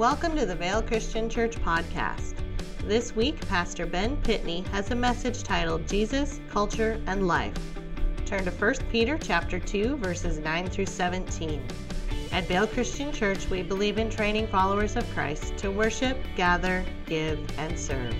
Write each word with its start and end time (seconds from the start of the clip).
Welcome 0.00 0.34
to 0.36 0.46
the 0.46 0.54
Vale 0.54 0.80
Christian 0.80 1.28
Church 1.28 1.56
podcast. 1.56 2.32
This 2.86 3.14
week, 3.14 3.46
Pastor 3.48 3.84
Ben 3.84 4.16
Pitney 4.22 4.66
has 4.68 4.90
a 4.90 4.94
message 4.94 5.42
titled 5.42 5.86
Jesus, 5.86 6.40
Culture, 6.48 6.98
and 7.06 7.28
Life. 7.28 7.52
Turn 8.24 8.46
to 8.46 8.50
1 8.50 8.74
Peter 8.90 9.18
chapter 9.18 9.58
2, 9.58 9.98
verses 9.98 10.38
9 10.38 10.70
through 10.70 10.86
17. 10.86 11.62
At 12.32 12.48
Vale 12.48 12.66
Christian 12.68 13.12
Church, 13.12 13.50
we 13.50 13.62
believe 13.62 13.98
in 13.98 14.08
training 14.08 14.46
followers 14.46 14.96
of 14.96 15.06
Christ 15.12 15.58
to 15.58 15.70
worship, 15.70 16.16
gather, 16.34 16.82
give, 17.04 17.38
and 17.58 17.78
serve. 17.78 18.14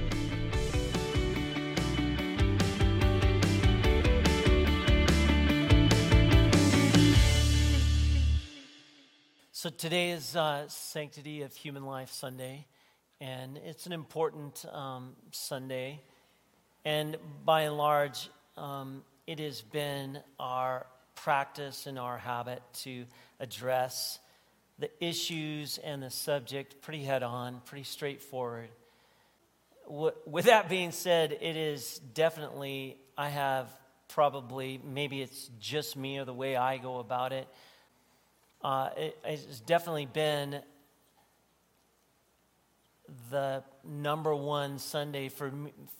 Today 9.81 10.11
is 10.11 10.37
uh, 10.37 10.69
Sanctity 10.69 11.41
of 11.41 11.55
Human 11.55 11.87
Life 11.87 12.13
Sunday, 12.13 12.67
and 13.19 13.59
it's 13.65 13.87
an 13.87 13.93
important 13.93 14.63
um, 14.71 15.17
Sunday. 15.31 16.03
And 16.85 17.17
by 17.47 17.63
and 17.63 17.79
large, 17.79 18.29
um, 18.59 19.03
it 19.27 19.39
has 19.39 19.63
been 19.63 20.19
our 20.39 20.85
practice 21.15 21.87
and 21.87 21.99
our 21.99 22.19
habit 22.19 22.63
to 22.83 23.07
address 23.41 24.19
the 24.79 24.91
issues 25.03 25.79
and 25.79 26.03
the 26.03 26.11
subject 26.11 26.83
pretty 26.83 27.03
head 27.03 27.23
on, 27.23 27.63
pretty 27.65 27.85
straightforward. 27.85 28.69
With 29.89 30.45
that 30.45 30.69
being 30.69 30.93
said, 30.93 31.33
it 31.33 31.57
is 31.57 32.03
definitely, 32.13 32.99
I 33.17 33.31
have 33.31 33.67
probably, 34.09 34.79
maybe 34.85 35.23
it's 35.23 35.51
just 35.59 35.97
me 35.97 36.19
or 36.19 36.27
the 36.27 36.35
way 36.35 36.55
I 36.55 36.77
go 36.77 36.99
about 36.99 37.33
it 37.33 37.49
uh, 38.63 38.91
it, 38.97 39.19
it's 39.25 39.61
definitely 39.61 40.07
been 40.07 40.61
the 43.31 43.63
number 43.85 44.35
one 44.35 44.79
Sunday 44.79 45.29
for, 45.29 45.51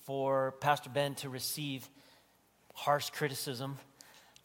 for 0.05 0.53
Pastor 0.61 0.91
Ben 0.91 1.15
to 1.17 1.29
receive 1.29 1.89
harsh 2.75 3.11
criticism, 3.11 3.79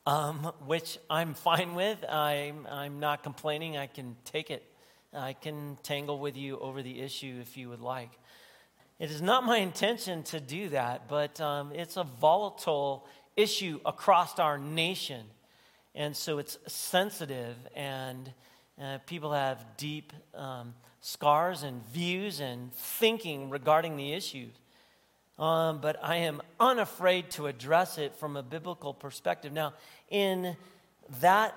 um, 0.06 0.52
which 0.66 0.98
I'm 1.10 1.34
fine 1.34 1.76
with. 1.76 2.04
I'm, 2.08 2.68
I'm 2.70 3.00
not 3.00 3.24
complaining. 3.24 3.78
I 3.78 3.88
can 3.88 4.16
take 4.26 4.50
it. 4.50 4.64
I 5.14 5.34
can 5.34 5.78
tangle 5.84 6.20
with 6.20 6.36
you 6.36 6.60
over 6.60 6.82
the 6.82 7.02
issue 7.02 7.38
if 7.42 7.58
you 7.58 7.70
would 7.70 7.82
like. 7.82 8.12
It 8.98 9.12
is 9.12 9.22
not 9.22 9.44
my 9.44 9.58
intention 9.58 10.24
to 10.24 10.40
do 10.40 10.70
that, 10.70 11.10
but 11.10 11.40
um, 11.42 11.72
it's 11.74 11.98
a 11.98 12.04
volatile 12.04 13.06
issue 13.36 13.80
across 13.86 14.40
our 14.40 14.58
nation. 14.58 15.26
And 15.96 16.16
so 16.16 16.40
it's 16.40 16.58
sensitive, 16.68 17.56
and 17.74 18.30
uh, 18.82 18.98
people 19.06 19.32
have 19.32 19.66
deep 19.78 20.12
um, 20.34 20.74
scars 21.00 21.64
and 21.64 21.86
views 21.88 22.42
and 22.42 22.74
thinking 22.74 23.50
regarding 23.50 23.96
the 23.96 24.12
issues. 24.12 24.52
Um, 25.40 25.80
but 25.80 25.98
I 26.04 26.18
am 26.18 26.42
unafraid 26.60 27.30
to 27.32 27.48
address 27.48 27.98
it 27.98 28.16
from 28.16 28.36
a 28.36 28.44
biblical 28.44 28.94
perspective. 28.94 29.54
Now, 29.54 29.74
in 30.10 30.58
that, 31.22 31.56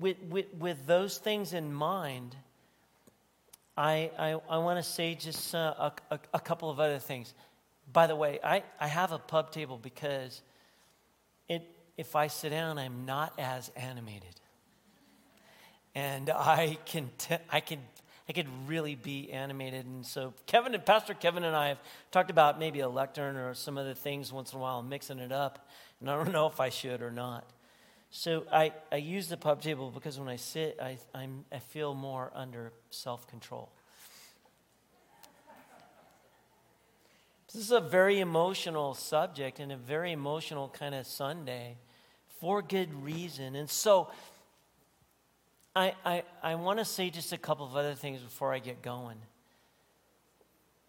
with, 0.00 0.18
with, 0.30 0.46
with 0.58 0.86
those 0.86 1.18
things 1.18 1.52
in 1.52 1.72
mind, 1.72 2.36
I, 3.76 4.10
I, 4.16 4.40
I 4.48 4.58
want 4.58 4.78
to 4.78 4.88
say 4.88 5.16
just 5.16 5.52
uh, 5.52 5.74
a, 5.78 5.92
a, 6.12 6.18
a 6.34 6.40
couple 6.40 6.70
of 6.70 6.78
other 6.78 7.00
things. 7.00 7.34
By 7.92 8.06
the 8.06 8.14
way, 8.14 8.38
I, 8.42 8.62
I 8.80 8.86
have 8.86 9.10
a 9.10 9.18
pub 9.18 9.50
table 9.50 9.78
because 9.82 10.42
it, 11.48 11.68
if 11.96 12.16
I 12.16 12.26
sit 12.26 12.50
down, 12.50 12.78
I'm 12.78 13.06
not 13.06 13.32
as 13.38 13.70
animated. 13.76 14.34
And 15.94 16.28
I 16.30 16.78
can, 16.86 17.10
t- 17.18 17.36
I 17.50 17.60
can, 17.60 17.78
I 18.28 18.32
could 18.32 18.48
really 18.66 18.94
be 18.96 19.30
animated. 19.30 19.86
And 19.86 20.04
so 20.04 20.34
Kevin 20.46 20.74
and 20.74 20.84
Pastor 20.84 21.14
Kevin 21.14 21.44
and 21.44 21.54
I 21.54 21.68
have 21.68 21.78
talked 22.10 22.30
about 22.30 22.58
maybe 22.58 22.80
a 22.80 22.88
lectern 22.88 23.36
or 23.36 23.54
some 23.54 23.78
other 23.78 23.94
things 23.94 24.32
once 24.32 24.52
in 24.52 24.58
a 24.58 24.62
while, 24.62 24.82
mixing 24.82 25.20
it 25.20 25.30
up. 25.30 25.68
And 26.00 26.10
I 26.10 26.16
don't 26.16 26.32
know 26.32 26.46
if 26.46 26.58
I 26.58 26.70
should 26.70 27.00
or 27.00 27.12
not. 27.12 27.48
So 28.10 28.44
I, 28.52 28.72
I 28.92 28.96
use 28.96 29.28
the 29.28 29.36
pub 29.36 29.60
table 29.62 29.90
because 29.90 30.18
when 30.18 30.28
I 30.28 30.36
sit, 30.36 30.78
I, 30.80 30.98
I'm, 31.14 31.44
I 31.52 31.58
feel 31.58 31.94
more 31.94 32.30
under 32.34 32.72
self 32.90 33.26
control. 33.26 33.70
This 37.52 37.62
is 37.62 37.70
a 37.70 37.80
very 37.80 38.18
emotional 38.18 38.94
subject 38.94 39.60
and 39.60 39.70
a 39.70 39.76
very 39.76 40.10
emotional 40.10 40.68
kind 40.68 40.92
of 40.92 41.06
Sunday 41.06 41.76
for 42.44 42.60
good 42.60 42.92
reason. 43.02 43.56
And 43.56 43.70
so 43.70 44.08
I, 45.74 45.94
I, 46.04 46.24
I 46.42 46.56
want 46.56 46.78
to 46.78 46.84
say 46.84 47.08
just 47.08 47.32
a 47.32 47.38
couple 47.38 47.64
of 47.64 47.74
other 47.74 47.94
things 47.94 48.20
before 48.20 48.52
I 48.52 48.58
get 48.58 48.82
going. 48.82 49.16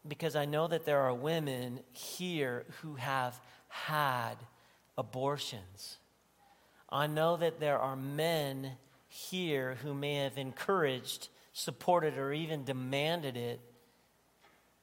Because 0.05 0.35
I 0.35 0.43
know 0.43 0.67
that 0.67 0.83
there 0.83 0.99
are 0.99 1.13
women 1.13 1.79
here 1.93 2.65
who 2.81 2.95
have 2.95 3.39
had 3.69 4.33
abortions. 4.97 5.95
I 6.89 7.07
know 7.07 7.37
that 7.37 7.61
there 7.61 7.79
are 7.79 7.95
men 7.95 8.71
here 9.07 9.77
who 9.81 9.93
may 9.93 10.15
have 10.15 10.37
encouraged, 10.37 11.29
supported, 11.53 12.17
or 12.17 12.33
even 12.33 12.65
demanded 12.65 13.37
it 13.37 13.61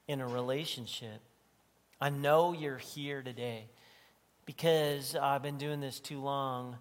in 0.08 0.22
a 0.22 0.26
relationship. 0.26 1.20
I 2.00 2.08
know 2.08 2.54
you're 2.54 2.78
here 2.78 3.20
today 3.20 3.66
because 4.44 5.16
I've 5.16 5.42
been 5.42 5.58
doing 5.58 5.80
this 5.80 6.00
too 6.00 6.20
long. 6.20 6.76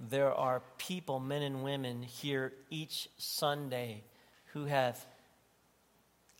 There 0.00 0.32
are 0.32 0.62
people, 0.78 1.20
men 1.20 1.42
and 1.42 1.62
women, 1.62 2.02
here 2.02 2.52
each 2.70 3.08
Sunday 3.16 4.04
who 4.52 4.64
have 4.66 5.04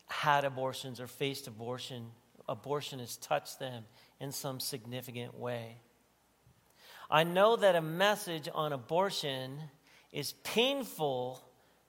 had 0.07 0.45
abortions 0.45 0.99
or 0.99 1.07
faced 1.07 1.47
abortion. 1.47 2.07
Abortion 2.47 2.99
has 2.99 3.17
touched 3.17 3.59
them 3.59 3.85
in 4.19 4.31
some 4.31 4.59
significant 4.59 5.37
way. 5.37 5.77
I 7.11 7.23
know 7.23 7.55
that 7.55 7.75
a 7.75 7.81
message 7.81 8.47
on 8.53 8.71
abortion 8.71 9.59
is 10.11 10.33
painful 10.43 11.43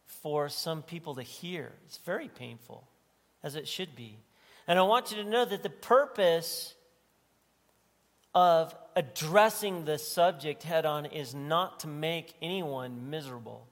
for 0.05 0.49
some 0.49 0.83
people 0.83 1.15
to 1.15 1.23
hear. 1.23 1.73
It's 1.87 1.99
very 1.99 2.29
painful, 2.29 2.87
as 3.43 3.55
it 3.55 3.69
should 3.69 3.95
be. 3.95 4.19
And 4.67 4.79
I 4.79 4.83
want 4.83 5.11
you 5.11 5.23
to 5.23 5.29
know 5.29 5.45
that 5.45 5.63
the 5.63 5.71
purpose 5.71 6.75
of 8.35 8.75
addressing 8.97 9.85
the 9.85 9.99
subject 9.99 10.63
head 10.63 10.87
on 10.87 11.07
is 11.07 11.35
not 11.35 11.81
to 11.81 11.89
make 11.89 12.33
anyone 12.41 13.11
miserable. 13.11 13.67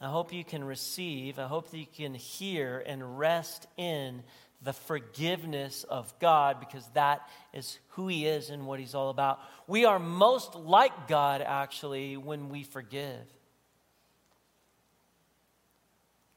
I 0.00 0.08
hope 0.08 0.32
you 0.32 0.44
can 0.44 0.62
receive, 0.62 1.38
I 1.38 1.46
hope 1.46 1.70
that 1.70 1.78
you 1.78 1.86
can 1.86 2.14
hear 2.14 2.82
and 2.86 3.18
rest 3.18 3.66
in 3.76 4.22
the 4.62 4.72
forgiveness 4.72 5.84
of 5.84 6.12
God 6.18 6.60
because 6.60 6.86
that 6.94 7.28
is 7.52 7.78
who 7.90 8.08
He 8.08 8.26
is 8.26 8.50
and 8.50 8.66
what 8.66 8.80
He's 8.80 8.94
all 8.94 9.10
about. 9.10 9.40
We 9.66 9.84
are 9.84 9.98
most 9.98 10.54
like 10.54 11.08
God, 11.08 11.40
actually, 11.40 12.16
when 12.16 12.48
we 12.48 12.62
forgive. 12.62 13.24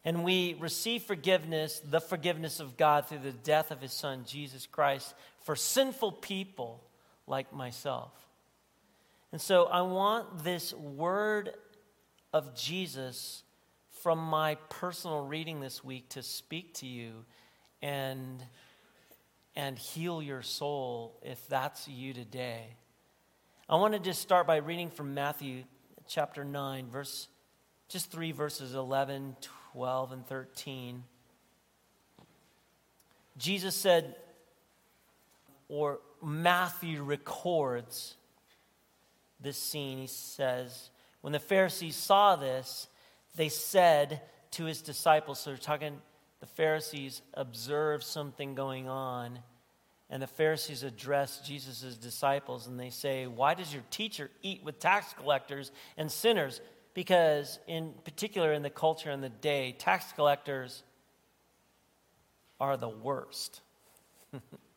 And 0.06 0.24
we 0.24 0.56
receive 0.60 1.04
forgiveness, 1.04 1.82
the 1.84 2.00
forgiveness 2.00 2.60
of 2.60 2.78
God, 2.78 3.08
through 3.08 3.20
the 3.20 3.32
death 3.32 3.72
of 3.72 3.82
His 3.82 3.94
Son, 3.94 4.24
Jesus 4.26 4.66
Christ, 4.66 5.14
for 5.42 5.56
sinful 5.56 6.14
people 6.14 6.84
like 7.28 7.54
myself. 7.54 8.12
And 9.32 9.40
so 9.40 9.66
I 9.66 9.82
want 9.82 10.44
this 10.44 10.74
word 10.74 11.52
of 12.34 12.56
Jesus 12.56 13.44
from 14.02 14.20
my 14.20 14.56
personal 14.70 15.26
reading 15.26 15.60
this 15.60 15.84
week 15.84 16.10
to 16.10 16.24
speak 16.24 16.74
to 16.76 16.88
you 16.88 17.26
and, 17.82 18.44
and 19.56 19.78
heal 19.78 20.22
your 20.22 20.42
soul 20.42 21.20
if 21.22 21.48
that's 21.48 21.88
you 21.88 22.14
today. 22.14 22.76
I 23.68 23.76
want 23.76 23.94
to 23.94 24.00
just 24.00 24.22
start 24.22 24.48
by 24.48 24.58
reading 24.58 24.90
from 24.90 25.14
Matthew 25.14 25.64
chapter 26.08 26.44
9, 26.44 26.88
verse, 26.90 27.28
just 27.88 28.12
three 28.12 28.32
verses 28.32 28.74
11, 28.74 29.36
12, 29.74 30.12
and 30.12 30.26
13. 30.26 31.04
Jesus 33.38 33.76
said, 33.76 34.16
or 35.70 36.00
Matthew 36.22 37.04
records 37.04 38.16
this 39.40 39.58
scene. 39.58 40.00
He 40.00 40.08
says, 40.08 40.90
When 41.22 41.32
the 41.32 41.40
Pharisees 41.40 41.96
saw 41.96 42.36
this, 42.36 42.88
they 43.36 43.50
said 43.50 44.22
to 44.52 44.66
his 44.66 44.82
disciples, 44.82 45.40
so 45.40 45.52
they're 45.52 45.58
talking, 45.58 46.02
the 46.40 46.48
Pharisees 46.48 47.22
observed 47.36 48.04
something 48.04 48.56
going 48.56 48.90
on, 48.90 49.40
and 50.10 50.22
the 50.22 50.28
Pharisees 50.28 50.84
address 50.84 51.40
Jesus' 51.42 51.96
disciples, 51.96 52.68
and 52.68 52.80
they 52.80 52.90
say, 52.90 53.28
Why 53.28 53.54
does 53.54 53.74
your 53.74 53.84
teacher 53.92 54.30
eat 54.42 54.64
with 54.64 54.80
tax 54.80 55.14
collectors 55.14 55.72
and 55.98 56.12
sinners? 56.12 56.62
Because, 56.96 57.60
in 57.68 57.94
particular, 58.04 58.52
in 58.52 58.64
the 58.64 58.72
culture 58.72 59.12
and 59.12 59.24
the 59.24 59.30
day, 59.30 59.76
tax 59.78 60.12
collectors 60.14 60.84
are 62.60 62.76
the 62.76 62.90
worst. 62.90 63.62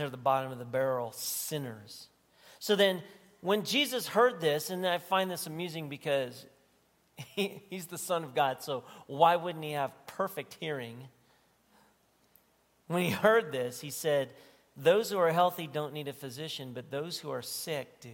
They're 0.00 0.10
the 0.10 0.16
bottom 0.16 0.50
of 0.50 0.58
the 0.58 0.64
barrel 0.64 1.12
sinners. 1.12 2.08
So 2.58 2.74
then, 2.74 3.02
when 3.42 3.64
Jesus 3.64 4.06
heard 4.06 4.40
this, 4.40 4.70
and 4.70 4.86
I 4.86 4.98
find 4.98 5.30
this 5.30 5.46
amusing 5.46 5.88
because 5.88 6.46
He, 7.36 7.62
he's 7.70 7.86
the 7.86 7.98
Son 7.98 8.24
of 8.24 8.34
God, 8.34 8.62
so 8.62 8.84
why 9.06 9.36
wouldn't 9.36 9.64
he 9.64 9.72
have 9.72 9.92
perfect 10.06 10.56
hearing? 10.60 11.08
When 12.86 13.04
he 13.04 13.10
heard 13.10 13.52
this, 13.52 13.80
he 13.80 13.90
said, 13.90 14.30
Those 14.76 15.10
who 15.10 15.18
are 15.18 15.32
healthy 15.32 15.66
don't 15.66 15.92
need 15.92 16.08
a 16.08 16.12
physician, 16.12 16.72
but 16.72 16.90
those 16.90 17.18
who 17.18 17.30
are 17.30 17.42
sick 17.42 18.00
do. 18.00 18.08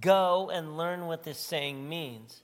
Go 0.00 0.50
and 0.52 0.76
learn 0.76 1.06
what 1.06 1.22
this 1.22 1.38
saying 1.38 1.88
means. 1.88 2.42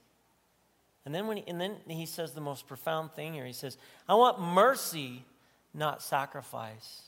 And 1.05 1.13
then, 1.13 1.27
when 1.27 1.37
he, 1.37 1.43
and 1.47 1.61
then 1.61 1.75
he 1.87 2.07
says 2.07 2.31
the 2.31 2.41
most 2.41 2.67
profound 2.67 3.11
thing 3.13 3.33
here. 3.33 3.45
He 3.45 3.53
says, 3.53 3.77
I 4.09 4.15
want 4.15 4.41
mercy, 4.41 5.25
not 5.73 6.01
sacrifice. 6.01 7.04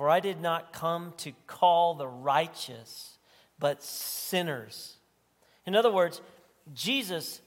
For 0.00 0.08
I 0.08 0.20
did 0.20 0.40
not 0.40 0.72
come 0.72 1.12
to 1.18 1.32
call 1.46 1.92
the 1.92 2.08
righteous, 2.08 3.18
but 3.58 3.82
sinners. 3.82 4.96
In 5.66 5.76
other 5.76 5.92
words, 5.92 6.22
Jesus 6.72 7.42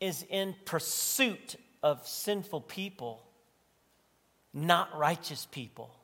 is 0.00 0.24
in 0.30 0.54
pursuit 0.64 1.56
of 1.82 2.08
sinful 2.08 2.62
people, 2.62 3.22
not 4.54 4.96
righteous 4.96 5.46
people. 5.50 5.94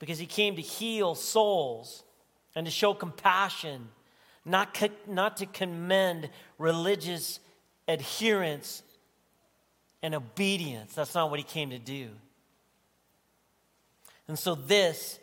Because 0.00 0.18
he 0.18 0.26
came 0.26 0.56
to 0.56 0.62
heal 0.62 1.14
souls 1.14 2.02
and 2.56 2.66
to 2.66 2.72
show 2.72 2.92
compassion, 2.92 3.86
not, 4.44 4.74
co- 4.74 4.88
not 5.06 5.36
to 5.36 5.46
commend 5.46 6.28
religious 6.58 7.38
adherence 7.86 8.82
and 10.02 10.12
obedience. 10.12 10.92
That's 10.92 11.14
not 11.14 11.30
what 11.30 11.38
he 11.38 11.44
came 11.44 11.70
to 11.70 11.78
do. 11.78 12.08
And 14.30 14.38
so, 14.38 14.54
this 14.54 15.18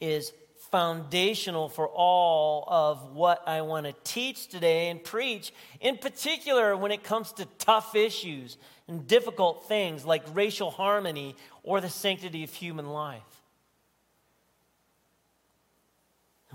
is 0.00 0.32
foundational 0.70 1.68
for 1.68 1.88
all 1.88 2.62
of 2.68 3.12
what 3.12 3.42
I 3.44 3.62
want 3.62 3.86
to 3.86 3.94
teach 4.04 4.46
today 4.46 4.88
and 4.88 5.02
preach, 5.02 5.52
in 5.80 5.96
particular 5.98 6.76
when 6.76 6.92
it 6.92 7.02
comes 7.02 7.32
to 7.32 7.46
tough 7.58 7.96
issues 7.96 8.58
and 8.86 9.04
difficult 9.08 9.66
things 9.66 10.04
like 10.04 10.22
racial 10.32 10.70
harmony 10.70 11.34
or 11.64 11.80
the 11.80 11.88
sanctity 11.88 12.44
of 12.44 12.54
human 12.54 12.88
life. 12.90 13.42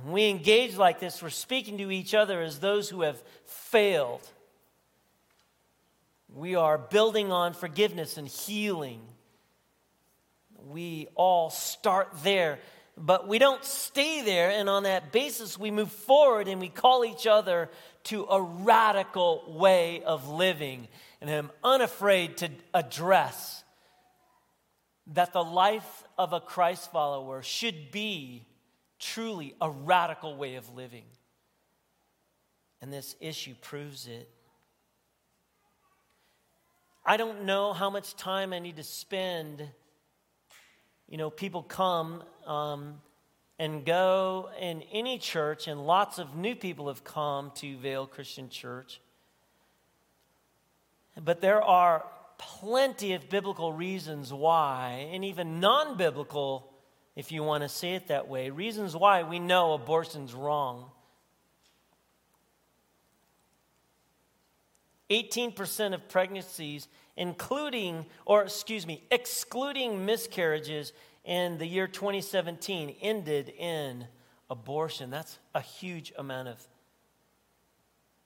When 0.02 0.14
we 0.14 0.30
engage 0.30 0.78
like 0.78 1.02
this, 1.02 1.22
we're 1.22 1.30
speaking 1.30 1.78
to 1.80 1.92
each 1.92 2.14
other 2.14 2.42
as 2.42 2.62
those 2.62 2.88
who 2.88 3.02
have 3.02 3.22
failed. 3.44 4.26
We 6.34 6.56
are 6.56 6.78
building 6.78 7.34
on 7.34 7.52
forgiveness 7.52 8.16
and 8.16 8.30
healing. 8.30 9.02
We 10.70 11.08
all 11.16 11.50
start 11.50 12.10
there 12.24 12.60
but 12.98 13.28
we 13.28 13.38
don't 13.38 13.64
stay 13.64 14.24
there, 14.24 14.50
and 14.50 14.68
on 14.68 14.84
that 14.84 15.12
basis, 15.12 15.58
we 15.58 15.70
move 15.70 15.92
forward 15.92 16.48
and 16.48 16.60
we 16.60 16.70
call 16.70 17.06
each 17.06 17.28
other 17.28 17.70
to 18.06 18.26
a 18.26 18.42
radical 18.42 19.44
way 19.48 20.02
of 20.02 20.28
living. 20.28 20.88
And 21.22 21.30
I'm 21.30 21.52
unafraid 21.64 22.38
to 22.38 22.50
address 22.74 23.64
that 25.14 25.32
the 25.32 25.44
life 25.44 26.04
of 26.18 26.34
a 26.34 26.40
Christ 26.40 26.92
follower 26.92 27.44
should 27.44 27.92
be 27.92 28.46
truly 28.98 29.54
a 29.62 29.70
radical 29.70 30.36
way 30.36 30.56
of 30.56 30.74
living. 30.74 31.06
And 32.82 32.92
this 32.92 33.16
issue 33.20 33.54
proves 33.62 34.08
it. 34.08 34.28
I 37.06 37.16
don't 37.18 37.44
know 37.44 37.74
how 37.74 37.92
much 37.92 38.16
time 38.16 38.54
I 38.54 38.60
need 38.60 38.78
to 38.78 38.84
spend 38.84 39.70
you 41.08 41.18
know, 41.18 41.30
people 41.30 41.64
come 41.64 42.24
um, 42.46 42.96
and 43.60 43.86
go 43.86 44.50
in 44.60 44.82
any 44.92 45.18
church, 45.18 45.68
and 45.68 45.86
lots 45.86 46.20
of 46.20 46.36
new 46.36 46.56
people 46.56 46.88
have 46.90 47.04
come 47.04 47.52
to 47.56 47.78
Vale 47.78 48.06
Christian 48.06 48.50
Church. 48.50 49.00
But 51.24 51.42
there 51.42 51.62
are 51.62 52.06
plenty 52.38 53.14
of 53.14 53.30
biblical 53.30 53.74
reasons 53.74 54.32
why, 54.32 55.10
and 55.12 55.26
even 55.26 55.60
non 55.60 55.98
biblical, 55.98 56.72
if 57.16 57.32
you 57.32 57.42
want 57.42 57.64
to 57.64 57.70
say 57.70 57.96
it 57.96 58.10
that 58.10 58.28
way, 58.28 58.50
reasons 58.50 58.96
why 58.96 59.24
we 59.24 59.40
know 59.40 59.74
abortion's 59.74 60.34
wrong. 60.34 60.92
18% 65.10 65.94
of 65.94 66.10
pregnancies 66.10 66.88
including, 67.18 68.06
or 68.26 68.44
excuse 68.44 68.88
me, 68.88 69.04
excluding 69.12 70.06
miscarriages 70.06 70.94
in 71.26 71.58
the 71.58 71.66
year 71.66 71.88
2017 71.88 72.96
ended 73.02 73.50
in 73.50 74.06
abortion. 74.50 75.10
That's 75.10 75.38
a 75.54 75.60
huge 75.60 76.14
amount 76.18 76.48
of, 76.48 76.66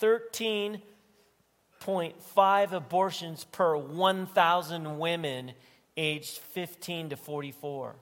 13.5 0.02 2.72
abortions 2.72 3.44
per 3.46 3.76
1,000 3.78 5.00
women 5.00 5.54
aged 5.96 6.40
15 6.40 7.10
to 7.10 7.18
44. 7.18 7.96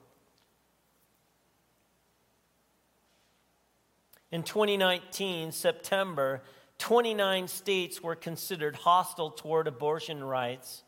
In 4.32 4.44
2019, 4.44 5.50
September, 5.50 6.42
29 6.80 7.46
states 7.46 8.02
were 8.02 8.16
considered 8.16 8.74
hostile 8.74 9.30
toward 9.30 9.68
abortion 9.68 10.24
rights. 10.24 10.82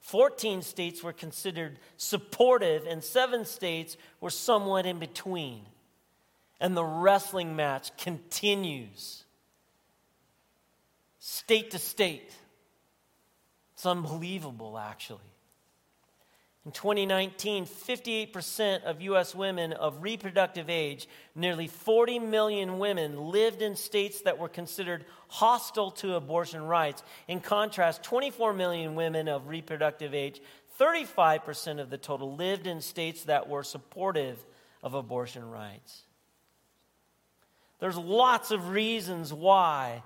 14 0.00 0.62
states 0.62 1.02
were 1.02 1.12
considered 1.12 1.78
supportive, 1.96 2.86
and 2.86 3.04
seven 3.04 3.44
states 3.44 3.96
were 4.20 4.30
somewhat 4.30 4.86
in 4.86 4.98
between. 4.98 5.66
And 6.60 6.76
the 6.76 6.84
wrestling 6.84 7.56
match 7.56 7.96
continues 7.98 9.24
state 11.18 11.72
to 11.72 11.78
state. 11.78 12.32
It's 13.74 13.84
unbelievable, 13.84 14.78
actually. 14.78 15.31
In 16.64 16.70
2019, 16.70 17.66
58% 17.66 18.84
of 18.84 19.02
U.S. 19.02 19.34
women 19.34 19.72
of 19.72 20.00
reproductive 20.00 20.70
age, 20.70 21.08
nearly 21.34 21.66
40 21.66 22.20
million 22.20 22.78
women, 22.78 23.18
lived 23.30 23.62
in 23.62 23.74
states 23.74 24.20
that 24.22 24.38
were 24.38 24.48
considered 24.48 25.04
hostile 25.26 25.90
to 25.92 26.14
abortion 26.14 26.62
rights. 26.62 27.02
In 27.26 27.40
contrast, 27.40 28.04
24 28.04 28.52
million 28.52 28.94
women 28.94 29.26
of 29.26 29.48
reproductive 29.48 30.14
age, 30.14 30.40
35% 30.78 31.80
of 31.80 31.90
the 31.90 31.98
total, 31.98 32.36
lived 32.36 32.68
in 32.68 32.80
states 32.80 33.24
that 33.24 33.48
were 33.48 33.64
supportive 33.64 34.38
of 34.84 34.94
abortion 34.94 35.50
rights. 35.50 36.02
There's 37.80 37.98
lots 37.98 38.52
of 38.52 38.68
reasons 38.68 39.32
why 39.32 40.04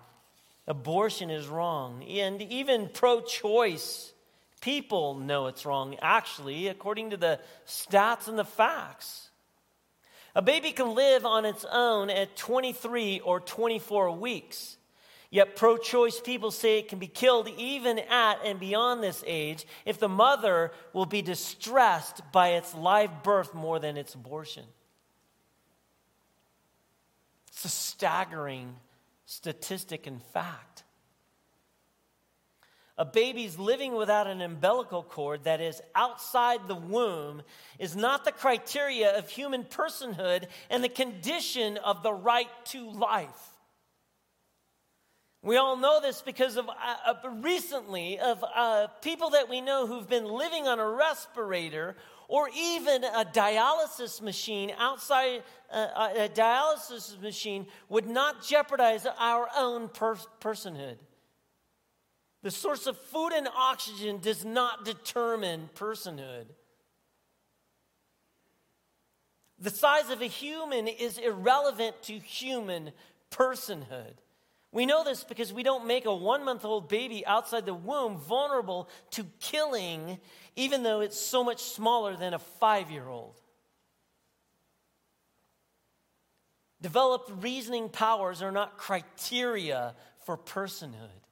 abortion 0.67 1.29
is 1.29 1.49
wrong, 1.49 2.03
and 2.05 2.41
even 2.41 2.89
pro 2.89 3.21
choice 3.21 4.15
people 4.61 5.15
know 5.15 5.47
it's 5.47 5.67
wrong, 5.67 5.97
actually, 6.01 6.69
according 6.69 7.11
to 7.11 7.17
the 7.17 7.41
stats 7.67 8.29
and 8.29 8.39
the 8.39 8.45
facts. 8.45 9.31
A 10.35 10.43
baby 10.43 10.73
can 10.73 10.95
live 10.95 11.25
on 11.25 11.45
its 11.45 11.65
own 11.71 12.11
at 12.11 12.37
23 12.37 13.21
or 13.21 13.41
24 13.41 14.13
weeks. 14.13 14.77
Yet 15.31 15.57
pro 15.57 15.77
choice 15.77 16.21
people 16.21 16.51
say 16.51 16.79
it 16.79 16.89
can 16.89 16.99
be 16.99 17.09
killed 17.09 17.49
even 17.57 17.99
at 17.99 18.45
and 18.45 18.61
beyond 18.61 19.03
this 19.03 19.25
age 19.27 19.67
if 19.85 19.99
the 19.99 20.09
mother 20.09 20.73
will 20.93 21.07
be 21.07 21.23
distressed 21.23 22.21
by 22.33 22.51
its 22.51 22.75
live 22.75 23.23
birth 23.23 23.55
more 23.55 23.79
than 23.79 23.97
its 23.97 24.15
abortion. 24.15 24.65
It's 27.49 27.65
a 27.65 27.69
staggering 27.69 28.77
statistic 29.25 30.07
and 30.07 30.23
fact. 30.23 30.85
A 32.99 33.05
baby's 33.05 33.59
living 33.59 33.95
without 33.95 34.27
an 34.27 34.41
umbilical 34.41 35.03
cord 35.03 35.45
that 35.45 35.61
is 35.61 35.83
outside 35.95 36.67
the 36.67 36.75
womb 36.75 37.43
is 37.79 37.95
not 37.95 38.25
the 38.25 38.33
criteria 38.33 39.19
of 39.19 39.29
human 39.29 39.65
personhood 39.65 40.47
and 40.71 40.83
the 40.83 40.89
condition 40.89 41.77
of 41.79 42.03
the 42.03 42.13
right 42.13 42.49
to 42.67 42.91
life. 42.91 43.57
We 45.43 45.59
all 45.59 45.77
know 45.77 46.01
this 46.01 46.23
because 46.23 46.57
of 46.57 46.69
uh, 46.69 47.15
recently 47.41 48.19
of 48.19 48.43
uh, 48.43 48.89
people 49.03 49.31
that 49.31 49.49
we 49.49 49.61
know 49.61 49.87
who've 49.87 50.09
been 50.09 50.25
living 50.25 50.67
on 50.67 50.81
a 50.81 50.89
respirator 50.89 51.97
or 52.29 52.49
even 52.57 53.05
a 53.05 53.25
dialysis 53.25 54.21
machine 54.21 54.73
outside 54.79 55.45
uh, 55.71 56.09
a 56.17 56.29
dialysis 56.29 57.21
machine 57.21 57.67
would 57.89 58.09
not 58.09 58.43
jeopardize 58.43 59.07
our 59.19 59.49
own 59.57 59.89
per- 59.89 60.17
personhood. 60.41 60.97
The 62.47 62.53
source 62.53 62.87
of 62.87 62.97
food 62.97 63.31
and 63.35 63.49
oxygen 63.57 64.21
does 64.21 64.45
not 64.45 64.85
determine 64.85 65.69
personhood. 65.75 66.45
The 69.59 69.71
size 69.71 70.11
of 70.11 70.23
a 70.23 70.27
human 70.27 70.87
is 70.87 71.19
irrelevant 71.19 72.01
to 72.05 72.21
human 72.21 72.93
personhood. 73.33 74.13
We 74.71 74.87
know 74.87 75.03
this 75.03 75.25
because 75.25 75.53
we 75.53 75.65
don't 75.65 75.89
make 75.89 76.05
a 76.05 76.15
one 76.15 76.45
month 76.45 76.65
old 76.65 76.89
baby 76.89 77.27
outside 77.27 77.67
the 77.67 77.75
womb 77.75 78.17
vulnerable 78.17 78.89
to 79.11 79.27
killing, 79.41 80.21
even 80.55 80.85
though 80.85 81.01
it's 81.01 81.21
so 81.21 81.43
much 81.43 81.61
smaller 81.61 82.15
than 82.15 82.33
a 82.33 82.39
five 82.39 82.93
year 82.93 83.09
old. 83.09 83.35
Developed 86.81 87.43
reasoning 87.43 87.89
powers 87.89 88.41
are 88.41 88.53
not 88.53 88.79
criteria 88.79 89.97
for 90.25 90.39
personhood. 90.39 91.26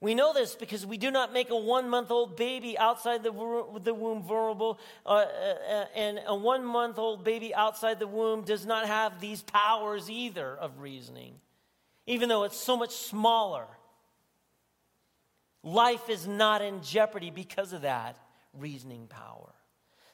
We 0.00 0.14
know 0.14 0.32
this 0.32 0.54
because 0.54 0.86
we 0.86 0.96
do 0.96 1.10
not 1.10 1.32
make 1.32 1.50
a 1.50 1.56
one 1.56 1.88
month 1.88 2.10
old 2.12 2.36
baby 2.36 2.78
outside 2.78 3.24
the, 3.24 3.32
the 3.82 3.94
womb 3.94 4.22
vulnerable, 4.22 4.78
uh, 5.04 5.08
uh, 5.08 5.24
uh, 5.70 5.84
and 5.96 6.20
a 6.26 6.36
one 6.36 6.64
month 6.64 6.98
old 6.98 7.24
baby 7.24 7.52
outside 7.52 7.98
the 7.98 8.06
womb 8.06 8.42
does 8.42 8.64
not 8.64 8.86
have 8.86 9.20
these 9.20 9.42
powers 9.42 10.08
either 10.08 10.56
of 10.56 10.78
reasoning, 10.78 11.34
even 12.06 12.28
though 12.28 12.44
it's 12.44 12.56
so 12.56 12.76
much 12.76 12.92
smaller. 12.92 13.66
Life 15.64 16.08
is 16.08 16.28
not 16.28 16.62
in 16.62 16.80
jeopardy 16.82 17.30
because 17.30 17.72
of 17.72 17.82
that 17.82 18.16
reasoning 18.52 19.08
power. 19.08 19.52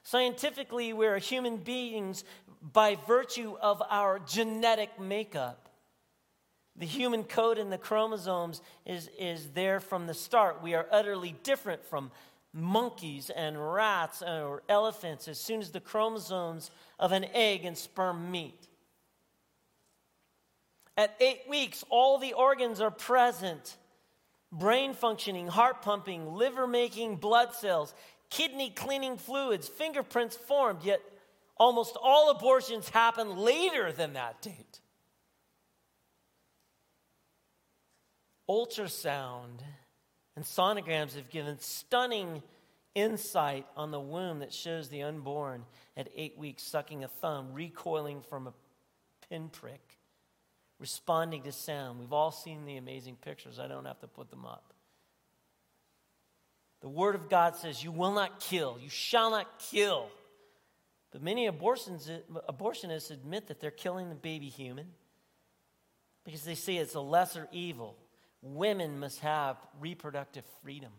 Scientifically, 0.03 0.95
we're 0.95 1.19
human 1.19 1.59
beings 1.59 2.25
by 2.61 2.97
virtue 3.07 3.57
of 3.61 3.83
our 3.91 4.19
genetic 4.19 4.99
makeup. 4.99 5.63
The 6.76 6.87
human 6.87 7.25
code 7.25 7.59
in 7.59 7.71
the 7.71 7.78
chromosomes 7.78 8.61
is, 8.85 9.09
is 9.19 9.50
there 9.50 9.78
from 9.78 10.07
the 10.07 10.14
start. 10.14 10.62
We 10.62 10.75
are 10.75 10.87
utterly 10.90 11.37
different 11.43 11.85
from 11.85 12.11
monkeys 12.52 13.31
and 13.31 13.73
rats 13.73 14.23
or 14.23 14.62
elephants 14.69 15.28
as 15.28 15.38
soon 15.38 15.61
as 15.61 15.71
the 15.71 15.81
chromosomes 15.81 16.71
of 16.99 17.12
an 17.12 17.26
egg 17.33 17.64
and 17.64 17.76
sperm 17.76 18.31
meet. 18.31 18.69
At 20.97 21.16
eight 21.21 21.43
weeks, 21.49 21.85
all 21.90 22.19
the 22.19 22.33
organs 22.33 22.81
are 22.81 22.90
present 22.90 23.76
brain 24.52 24.95
functioning, 24.95 25.49
heart 25.49 25.83
pumping, 25.83 26.33
liver 26.35 26.66
making 26.66 27.16
blood 27.16 27.52
cells, 27.52 27.93
kidney 28.31 28.71
cleaning 28.71 29.16
fluids, 29.16 29.69
fingerprints 29.69 30.37
formed, 30.37 30.85
yet 30.85 31.00
almost 31.57 31.97
all 32.00 32.31
abortions 32.31 32.88
happen 32.88 33.37
later 33.37 33.90
than 33.90 34.12
that 34.12 34.40
date. 34.40 34.81
Ultrasound 38.49 39.61
and 40.37 40.45
sonograms 40.45 41.15
have 41.15 41.31
given 41.31 41.59
stunning 41.61 42.43
insight 42.95 43.67
on 43.77 43.91
the 43.91 44.01
womb 44.01 44.41
that 44.41 44.53
shows 44.53 44.89
the 44.89 45.03
unborn 45.03 45.65
at 45.97 46.09
eight 46.15 46.39
weeks 46.39 46.63
sucking 46.63 47.05
a 47.05 47.09
thumb, 47.09 47.53
recoiling 47.53 48.21
from 48.23 48.47
a 48.47 48.53
pinprick, 49.29 49.99
responding 50.79 51.43
to 51.43 51.53
sound. 51.53 51.99
We've 51.99 52.13
all 52.13 52.31
seen 52.31 52.65
the 52.67 52.77
amazing 52.77 53.17
pictures. 53.17 53.59
I 53.59 53.67
don't 53.67 53.85
have 53.85 54.01
to 54.01 54.07
put 54.07 54.31
them 54.31 54.45
up. 54.45 54.73
The 56.83 56.89
Word 56.89 57.15
of 57.15 57.31
God 57.31 57.57
says, 57.57 57.83
You 57.83 57.93
will 57.93 58.13
not 58.13 58.41
kill, 58.41 58.79
you 58.81 58.91
shall 58.91 59.31
not 59.31 59.59
kill. 59.59 60.09
But 61.11 61.23
many 61.23 61.47
abortions, 61.47 62.11
abortionists 62.49 63.11
admit 63.11 63.47
that 63.47 63.61
they're 63.61 63.71
killing 63.71 64.09
the 64.09 64.17
baby 64.17 64.49
human 64.49 64.89
because 66.25 66.43
they 66.43 66.57
say 66.57 66.77
it's 66.77 66.95
a 66.95 67.01
lesser 67.01 67.49
evil 67.53 67.97
women 68.45 69.01
must 69.01 69.21
have 69.21 69.57
reproductive 69.81 70.45
freedom. 70.63 70.93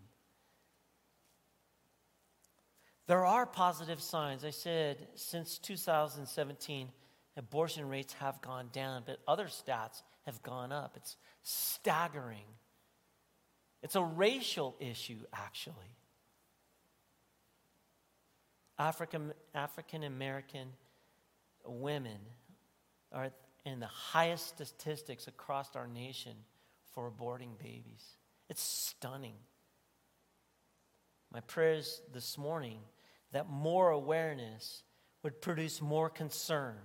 There 3.08 3.24
are 3.24 3.46
positive 3.46 4.02
signs. 4.02 4.44
I 4.44 4.50
said 4.50 5.08
since 5.14 5.60
2017, 5.60 6.90
abortion 7.38 7.88
rates 7.88 8.14
have 8.14 8.42
gone 8.42 8.70
down, 8.74 9.04
but 9.06 9.20
other 9.28 9.46
stats 9.46 10.02
have 10.26 10.42
gone 10.42 10.72
up. 10.72 10.94
It's 10.96 11.18
staggering. 11.44 12.48
It's 13.84 13.96
a 13.96 14.04
racial 14.04 14.76
issue, 14.80 15.20
actually. 15.32 15.96
African 18.80 19.34
African 19.54 20.04
American 20.04 20.70
women 21.64 22.18
are 23.14 23.30
in 23.66 23.80
the 23.80 23.86
highest 23.86 24.48
statistics 24.48 25.28
across 25.28 25.76
our 25.76 25.88
nation 25.88 26.34
for 26.96 27.12
aborting 27.12 27.60
babies. 27.60 28.18
It's 28.50 28.64
stunning. 28.64 29.36
My 31.32 31.42
prayers 31.42 32.02
this 32.14 32.38
morning 32.38 32.80
that 33.34 33.50
more 33.50 33.92
awareness 33.92 34.84
would 35.22 35.42
produce 35.42 35.82
more 35.82 36.10
concern 36.10 36.78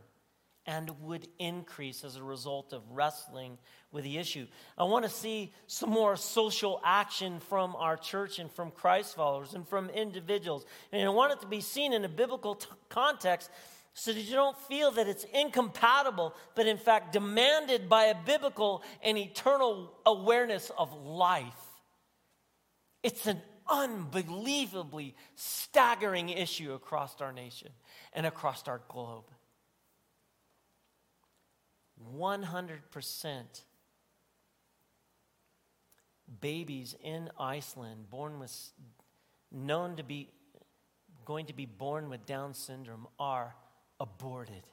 and 0.66 0.90
would 1.02 1.26
increase 1.38 2.04
as 2.04 2.16
a 2.16 2.22
result 2.22 2.72
of 2.72 2.82
wrestling 2.90 3.56
with 3.92 4.04
the 4.04 4.18
issue. 4.18 4.46
I 4.76 4.84
want 4.84 5.04
to 5.04 5.10
see 5.10 5.52
some 5.66 5.90
more 5.90 6.16
social 6.16 6.80
action 6.84 7.40
from 7.40 7.74
our 7.76 7.96
church 7.96 8.38
and 8.38 8.50
from 8.50 8.70
Christ 8.70 9.16
followers 9.16 9.54
and 9.54 9.66
from 9.66 9.90
individuals. 9.90 10.64
And 10.92 11.02
I 11.02 11.10
want 11.10 11.32
it 11.32 11.40
to 11.40 11.46
be 11.46 11.60
seen 11.60 11.92
in 11.92 12.04
a 12.04 12.08
biblical 12.08 12.56
t- 12.56 12.68
context 12.88 13.50
so 13.92 14.12
that 14.12 14.20
you 14.20 14.34
don't 14.34 14.56
feel 14.56 14.90
that 14.92 15.08
it's 15.08 15.24
incompatible, 15.34 16.34
but 16.54 16.66
in 16.66 16.78
fact 16.78 17.12
demanded 17.12 17.88
by 17.88 18.04
a 18.04 18.14
biblical 18.14 18.82
and 19.02 19.18
eternal 19.18 19.92
awareness 20.06 20.70
of 20.78 20.92
life. 20.94 21.52
It's 23.02 23.26
an 23.26 23.40
unbelievably 23.68 25.14
staggering 25.34 26.28
issue 26.28 26.72
across 26.72 27.20
our 27.20 27.32
nation 27.32 27.70
and 28.12 28.26
across 28.26 28.66
our 28.68 28.80
globe. 28.88 29.24
100% 32.16 33.44
babies 36.40 36.94
in 37.02 37.30
Iceland 37.38 38.08
born 38.10 38.38
with 38.38 38.72
known 39.52 39.96
to 39.96 40.02
be 40.02 40.28
going 41.24 41.46
to 41.46 41.52
be 41.52 41.66
born 41.66 42.08
with 42.08 42.24
Down 42.26 42.54
syndrome 42.54 43.06
are 43.18 43.54
aborted. 44.00 44.66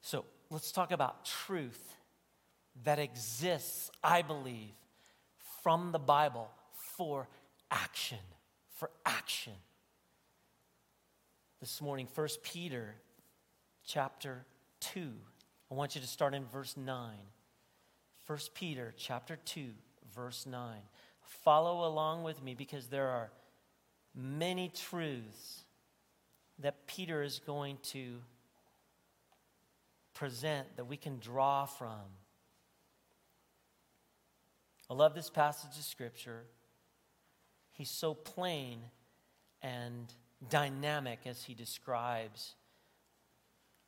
So 0.00 0.24
let's 0.50 0.70
talk 0.70 0.92
about 0.92 1.24
truth 1.24 1.96
that 2.84 2.98
exists, 2.98 3.90
I 4.02 4.22
believe, 4.22 4.72
from 5.62 5.92
the 5.92 5.98
Bible 5.98 6.48
for 6.72 7.28
action. 7.70 8.18
For 8.76 8.90
action. 9.04 9.54
This 11.60 11.80
morning, 11.80 12.06
1 12.14 12.28
Peter 12.42 12.94
chapter 13.84 14.44
2. 14.80 15.10
I 15.70 15.74
want 15.74 15.94
you 15.94 16.00
to 16.00 16.06
start 16.06 16.34
in 16.34 16.44
verse 16.46 16.76
9. 16.76 17.10
1 18.26 18.38
Peter 18.54 18.94
chapter 18.96 19.36
2, 19.44 19.70
verse 20.14 20.46
9 20.46 20.78
follow 21.26 21.86
along 21.86 22.22
with 22.22 22.42
me 22.42 22.54
because 22.54 22.86
there 22.86 23.08
are 23.08 23.30
many 24.14 24.68
truths 24.68 25.64
that 26.60 26.86
Peter 26.86 27.22
is 27.22 27.40
going 27.44 27.78
to 27.82 28.18
present 30.14 30.76
that 30.76 30.84
we 30.84 30.96
can 30.96 31.18
draw 31.18 31.66
from. 31.66 32.00
I 34.88 34.94
love 34.94 35.14
this 35.14 35.30
passage 35.30 35.76
of 35.76 35.84
Scripture. 35.84 36.44
He's 37.72 37.90
so 37.90 38.14
plain 38.14 38.78
and 39.62 40.12
dynamic 40.48 41.20
as 41.26 41.44
he 41.44 41.54
describes 41.54 42.54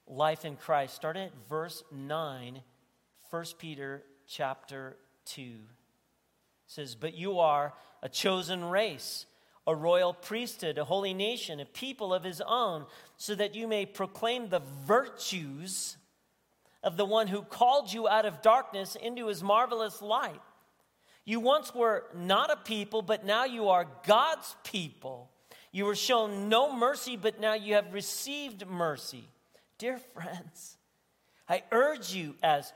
life 0.06 0.44
in 0.44 0.56
Christ. 0.56 0.94
Start 0.96 1.16
at 1.16 1.32
verse 1.48 1.84
9, 1.92 2.62
1 3.30 3.44
Peter 3.58 4.02
chapter 4.26 4.96
2 5.26 5.58
says, 6.66 6.94
But 6.94 7.14
you 7.14 7.38
are 7.38 7.75
a 8.02 8.08
chosen 8.08 8.64
race, 8.64 9.26
a 9.66 9.75
royal 9.75 10.12
priesthood, 10.12 10.78
a 10.78 10.85
holy 10.85 11.14
nation, 11.14 11.61
a 11.61 11.64
people 11.64 12.12
of 12.12 12.25
his 12.25 12.40
own, 12.40 12.87
so 13.16 13.35
that 13.35 13.54
you 13.54 13.66
may 13.66 13.87
proclaim 13.87 14.49
the 14.49 14.62
virtues 14.87 15.96
of 16.82 16.96
the 16.96 17.04
one 17.04 17.26
who 17.26 17.42
called 17.42 17.92
you 17.92 18.06
out 18.06 18.26
of 18.26 18.42
darkness 18.42 18.94
into 18.96 19.26
his 19.26 19.42
marvelous 19.42 20.00
light. 20.00 20.40
You 21.25 21.40
once 21.40 21.75
were 21.75 22.04
not 22.14 22.52
a 22.52 22.56
people, 22.56 23.02
but 23.02 23.25
now 23.25 23.44
you 23.44 23.68
are 23.70 23.88
God's 24.06 24.54
people. 24.62 25.30
You 25.73 25.85
were 25.85 25.96
shown 25.96 26.49
no 26.49 26.73
mercy, 26.73 27.16
but 27.16 27.40
now 27.40 27.54
you 27.54 27.75
have 27.75 27.92
received 27.92 28.66
mercy. 28.66 29.28
Dear 29.78 29.99
friends, 29.99 30.78
I 31.49 31.64
urge 31.73 32.14
you 32.14 32.37
as 32.42 32.73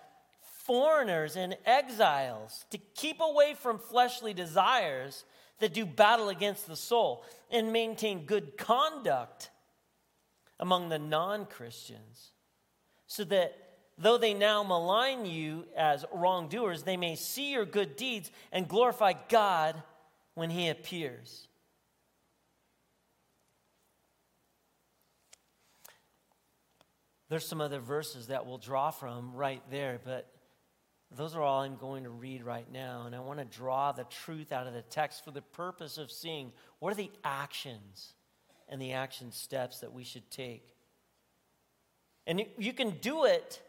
foreigners 0.71 1.35
and 1.35 1.57
exiles, 1.67 2.65
to 2.71 2.79
keep 2.79 3.21
away 3.21 3.55
from 3.55 3.77
fleshly 3.77 4.33
desires 4.33 5.25
that 5.59 5.75
do 5.75 5.85
battle 5.85 6.29
against 6.29 6.69
the 6.69 6.77
soul, 6.77 7.25
and 7.51 7.73
maintain 7.73 8.25
good 8.25 8.57
conduct 8.57 9.51
among 10.61 10.89
the 10.89 10.99
non 10.99 11.45
Christians, 11.45 12.31
so 13.09 13.25
that 13.25 13.53
though 13.99 14.17
they 14.17 14.33
now 14.33 14.63
malign 14.63 15.27
you 15.27 15.65
as 15.77 16.05
wrongdoers, 16.13 16.85
they 16.85 16.97
may 16.97 17.17
see 17.17 17.51
your 17.51 17.65
good 17.65 17.97
deeds 17.97 18.31
and 18.53 18.69
glorify 18.69 19.15
God 19.29 19.75
when 20.35 20.51
He 20.51 20.69
appears. 20.69 21.49
There's 27.29 27.45
some 27.45 27.61
other 27.61 27.81
verses 27.81 28.29
that 28.29 28.47
we'll 28.47 28.59
draw 28.59 28.93
from 28.93 29.35
right 29.35 29.63
there, 29.69 29.99
but 30.05 30.33
those 31.17 31.35
are 31.35 31.43
all 31.43 31.63
I'm 31.63 31.77
going 31.77 32.05
to 32.05 32.11
read 32.11 32.45
right 32.45 32.71
now. 32.73 33.05
And 33.07 33.15
I 33.15 33.21
want 33.21 33.41
to 33.41 33.45
draw 33.45 33.93
the 33.93 34.05
truth 34.05 34.53
out 34.53 34.67
of 34.67 34.75
the 34.75 34.83
text 34.83 35.25
for 35.25 35.33
the 35.33 35.43
purpose 35.43 35.99
of 35.99 36.11
seeing 36.11 36.53
what 36.79 36.93
are 36.93 36.97
the 36.97 37.11
actions 37.25 38.15
and 38.69 38.81
the 38.81 38.93
action 38.93 39.33
steps 39.33 39.81
that 39.81 39.93
we 39.93 40.05
should 40.05 40.31
take. 40.31 40.63
And 42.27 42.45
you 42.59 42.73
can 42.73 42.91
do 43.01 43.25
it 43.25 43.61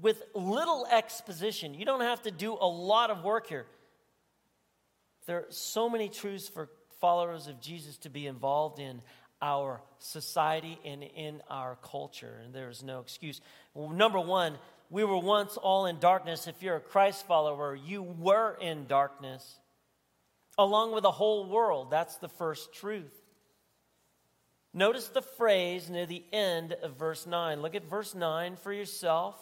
with 0.00 0.22
little 0.34 0.86
exposition. 0.90 1.72
You 1.72 1.86
don't 1.86 2.02
have 2.02 2.22
to 2.22 2.30
do 2.30 2.52
a 2.52 2.68
lot 2.68 3.10
of 3.10 3.24
work 3.24 3.46
here. 3.46 3.66
There 5.26 5.38
are 5.38 5.46
so 5.48 5.88
many 5.88 6.10
truths 6.10 6.48
for 6.48 6.68
followers 7.00 7.46
of 7.46 7.60
Jesus 7.60 7.96
to 7.98 8.10
be 8.10 8.26
involved 8.26 8.78
in 8.78 9.00
our 9.42 9.80
society 9.98 10.78
and 10.84 11.02
in 11.02 11.42
our 11.50 11.76
culture, 11.82 12.40
and 12.44 12.54
there's 12.54 12.82
no 12.82 13.00
excuse. 13.00 13.40
Well, 13.74 13.90
number 13.90 14.20
one, 14.20 14.56
we 14.90 15.04
were 15.04 15.18
once 15.18 15.56
all 15.56 15.86
in 15.86 15.98
darkness. 15.98 16.46
If 16.46 16.62
you're 16.62 16.76
a 16.76 16.80
Christ 16.80 17.26
follower, 17.26 17.74
you 17.74 18.02
were 18.02 18.56
in 18.60 18.86
darkness, 18.86 19.58
along 20.58 20.92
with 20.92 21.02
the 21.02 21.10
whole 21.10 21.48
world. 21.48 21.90
That's 21.90 22.16
the 22.16 22.28
first 22.28 22.72
truth. 22.72 23.12
Notice 24.72 25.08
the 25.08 25.22
phrase 25.22 25.88
near 25.88 26.06
the 26.06 26.22
end 26.32 26.74
of 26.74 26.96
verse 26.96 27.26
9. 27.26 27.62
Look 27.62 27.74
at 27.74 27.88
verse 27.88 28.14
9 28.14 28.56
for 28.56 28.72
yourself. 28.72 29.36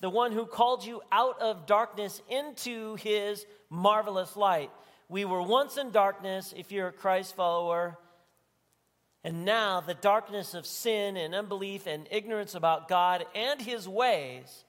The 0.00 0.10
one 0.10 0.32
who 0.32 0.44
called 0.44 0.84
you 0.84 1.00
out 1.10 1.40
of 1.40 1.66
darkness 1.66 2.20
into 2.28 2.96
his 2.96 3.46
marvelous 3.70 4.36
light. 4.36 4.70
We 5.08 5.24
were 5.24 5.40
once 5.40 5.76
in 5.76 5.90
darkness, 5.90 6.52
if 6.56 6.72
you're 6.72 6.88
a 6.88 6.92
Christ 6.92 7.36
follower. 7.36 7.96
And 9.26 9.44
now 9.44 9.80
the 9.80 9.94
darkness 9.94 10.54
of 10.54 10.64
sin 10.66 11.16
and 11.16 11.34
unbelief 11.34 11.88
and 11.88 12.06
ignorance 12.12 12.54
about 12.54 12.86
God 12.86 13.26
and 13.34 13.60
his 13.60 13.88
ways, 13.88 14.64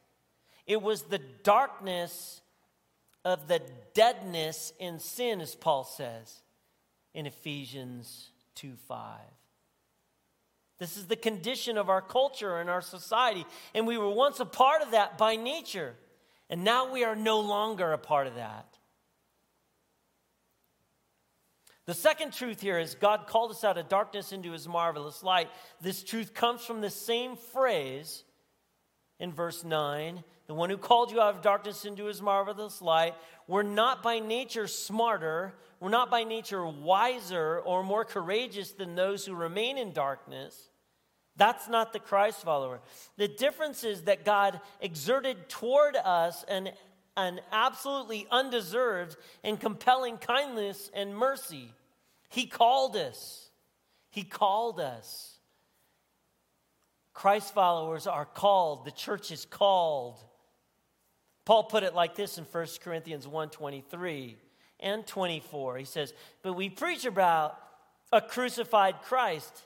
it 0.66 0.82
was 0.82 1.04
the 1.04 1.22
darkness 1.44 2.42
of 3.24 3.48
the 3.48 3.62
deadness 3.94 4.74
in 4.80 4.98
sin, 4.98 5.42
as 5.42 5.54
Paul 5.54 5.84
says 5.84 6.42
in 7.14 7.28
Ephesians 7.28 8.32
2 8.56 8.74
5. 8.88 9.20
This 10.80 10.98
is 10.98 11.06
the 11.06 11.16
condition 11.16 11.78
of 11.78 11.88
our 11.88 12.02
culture 12.02 12.60
and 12.60 12.68
our 12.68 12.82
society. 12.82 13.46
And 13.76 13.86
we 13.86 14.00
were 14.00 14.10
once 14.10 14.40
a 14.40 14.46
part 14.46 14.82
of 14.82 14.90
that 14.90 15.20
by 15.20 15.36
nature. 15.36 15.94
And 16.50 16.64
now 16.64 16.92
we 16.92 17.04
are 17.04 17.16
no 17.16 17.42
longer 17.42 17.94
a 17.94 18.00
part 18.00 18.26
of 18.26 18.34
that. 18.34 18.77
The 21.88 21.94
second 21.94 22.34
truth 22.34 22.62
here 22.62 22.78
is 22.78 22.96
God 22.96 23.28
called 23.28 23.52
us 23.52 23.64
out 23.64 23.78
of 23.78 23.90
darkness 23.90 24.32
into 24.32 24.52
his 24.52 24.68
marvelous 24.68 25.24
light. 25.24 25.50
This 25.82 26.04
truth 26.04 26.34
comes 26.34 26.64
from 26.64 26.82
the 26.82 26.90
same 26.90 27.36
phrase 27.36 28.24
in 29.20 29.34
verse 29.34 29.64
9 29.64 30.24
the 30.48 30.54
one 30.54 30.70
who 30.70 30.78
called 30.78 31.12
you 31.12 31.22
out 31.22 31.36
of 31.36 31.42
darkness 31.42 31.84
into 31.86 32.06
his 32.06 32.22
marvelous 32.22 32.82
light. 32.82 33.14
We're 33.48 33.64
not 33.64 34.02
by 34.02 34.20
nature 34.20 34.68
smarter, 34.68 35.54
we're 35.80 35.90
not 35.90 36.10
by 36.10 36.24
nature 36.24 36.66
wiser 36.66 37.60
or 37.60 37.84
more 37.84 38.06
courageous 38.06 38.72
than 38.72 38.96
those 38.96 39.26
who 39.26 39.36
remain 39.36 39.78
in 39.78 39.92
darkness. 39.92 40.70
That's 41.36 41.68
not 41.68 41.94
the 41.94 42.00
Christ 42.00 42.44
follower. 42.44 42.80
The 43.18 43.28
difference 43.28 43.84
is 43.84 44.04
that 44.04 44.26
God 44.26 44.60
exerted 44.82 45.50
toward 45.50 45.96
us 45.98 46.44
an, 46.48 46.70
an 47.16 47.42
absolutely 47.52 48.26
undeserved 48.32 49.18
and 49.44 49.60
compelling 49.60 50.18
kindness 50.18 50.90
and 50.94 51.16
mercy. 51.16 51.74
He 52.30 52.46
called 52.46 52.96
us. 52.96 53.50
He 54.10 54.24
called 54.24 54.80
us. 54.80 55.38
Christ 57.14 57.54
followers 57.54 58.06
are 58.06 58.26
called. 58.26 58.86
The 58.86 58.92
church 58.92 59.32
is 59.32 59.46
called. 59.46 60.20
Paul 61.46 61.64
put 61.64 61.84
it 61.84 61.96
like 61.96 62.16
this 62.16 62.38
in 62.38 62.44
1 62.44 62.68
Corinthians 62.84 63.28
1 63.28 63.50
23 63.50 64.38
and 64.80 65.08
24. 65.08 65.78
He 65.78 65.86
says, 65.86 66.14
But 66.44 66.54
we 66.54 66.70
preach 66.70 67.06
about 67.06 67.58
a 68.12 68.22
crucified 68.22 69.02
Christ, 69.04 69.64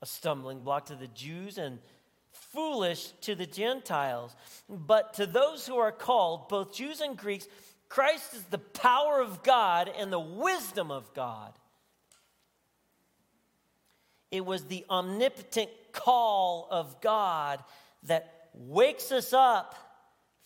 a 0.00 0.06
stumbling 0.06 0.60
block 0.60 0.86
to 0.86 0.94
the 0.94 1.08
Jews 1.08 1.58
and 1.58 1.78
foolish 2.30 3.12
to 3.22 3.34
the 3.34 3.46
Gentiles. 3.46 4.34
But 4.68 5.14
to 5.14 5.26
those 5.26 5.66
who 5.66 5.76
are 5.76 5.92
called, 5.92 6.48
both 6.48 6.74
Jews 6.74 7.00
and 7.00 7.16
Greeks, 7.16 7.48
Christ 7.88 8.34
is 8.34 8.42
the 8.44 8.58
power 8.58 9.20
of 9.20 9.42
God 9.42 9.90
and 9.98 10.12
the 10.12 10.20
wisdom 10.20 10.90
of 10.90 11.12
God. 11.14 11.52
It 14.34 14.44
was 14.44 14.64
the 14.64 14.84
omnipotent 14.90 15.70
call 15.92 16.66
of 16.68 17.00
God 17.00 17.62
that 18.02 18.48
wakes 18.52 19.12
us 19.12 19.32
up 19.32 19.76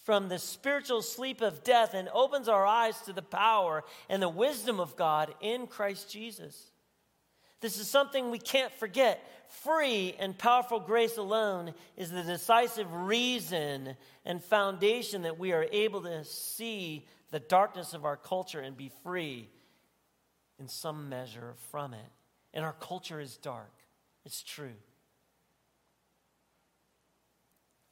from 0.04 0.28
the 0.28 0.38
spiritual 0.38 1.00
sleep 1.00 1.40
of 1.40 1.64
death 1.64 1.94
and 1.94 2.10
opens 2.10 2.50
our 2.50 2.66
eyes 2.66 3.00
to 3.06 3.14
the 3.14 3.22
power 3.22 3.82
and 4.10 4.20
the 4.20 4.28
wisdom 4.28 4.78
of 4.78 4.94
God 4.94 5.34
in 5.40 5.66
Christ 5.66 6.10
Jesus. 6.10 6.70
This 7.62 7.80
is 7.80 7.88
something 7.88 8.30
we 8.30 8.38
can't 8.38 8.74
forget. 8.74 9.26
Free 9.64 10.14
and 10.18 10.36
powerful 10.36 10.80
grace 10.80 11.16
alone 11.16 11.72
is 11.96 12.10
the 12.10 12.22
decisive 12.22 12.92
reason 12.92 13.96
and 14.26 14.44
foundation 14.44 15.22
that 15.22 15.38
we 15.38 15.54
are 15.54 15.66
able 15.72 16.02
to 16.02 16.26
see 16.26 17.06
the 17.30 17.40
darkness 17.40 17.94
of 17.94 18.04
our 18.04 18.18
culture 18.18 18.60
and 18.60 18.76
be 18.76 18.90
free 19.02 19.48
in 20.58 20.68
some 20.68 21.08
measure 21.08 21.54
from 21.70 21.94
it. 21.94 22.10
And 22.54 22.64
our 22.64 22.74
culture 22.74 23.20
is 23.20 23.36
dark. 23.36 23.72
It's 24.24 24.42
true. 24.42 24.74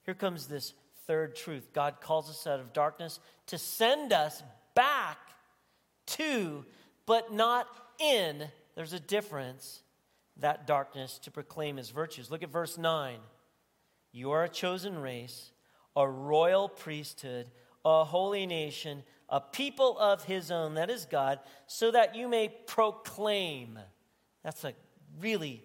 Here 0.05 0.15
comes 0.15 0.47
this 0.47 0.73
third 1.07 1.37
truth 1.37 1.73
God 1.73 2.01
calls 2.01 2.31
us 2.31 2.47
out 2.47 2.61
of 2.61 2.73
darkness 2.73 3.21
to 3.47 3.59
send 3.59 4.13
us 4.13 4.43
back 4.75 5.19
to, 6.07 6.65
but 7.07 7.33
not 7.33 7.67
in, 7.99 8.45
there's 8.75 8.93
a 8.93 9.01
difference, 9.01 9.83
that 10.39 10.67
darkness 10.67 11.19
to 11.19 11.31
proclaim 11.31 11.77
his 11.77 11.91
virtues. 11.91 12.31
Look 12.31 12.43
at 12.43 12.51
verse 12.51 12.77
9. 12.77 13.19
You 14.13 14.31
are 14.33 14.45
a 14.45 14.49
chosen 14.49 14.99
race, 14.99 15.51
a 15.95 16.09
royal 16.09 16.69
priesthood, 16.69 17.47
a 17.85 18.05
holy 18.05 18.47
nation, 18.47 19.03
a 19.29 19.41
people 19.41 19.99
of 19.99 20.25
his 20.25 20.51
own, 20.51 20.75
that 20.75 20.91
is 20.91 21.05
God, 21.05 21.41
so 21.67 21.91
that 21.91 22.15
you 22.15 22.29
may 22.29 22.49
proclaim. 22.49 23.79
That's 24.47 24.63
a 24.63 24.75
really 25.19 25.65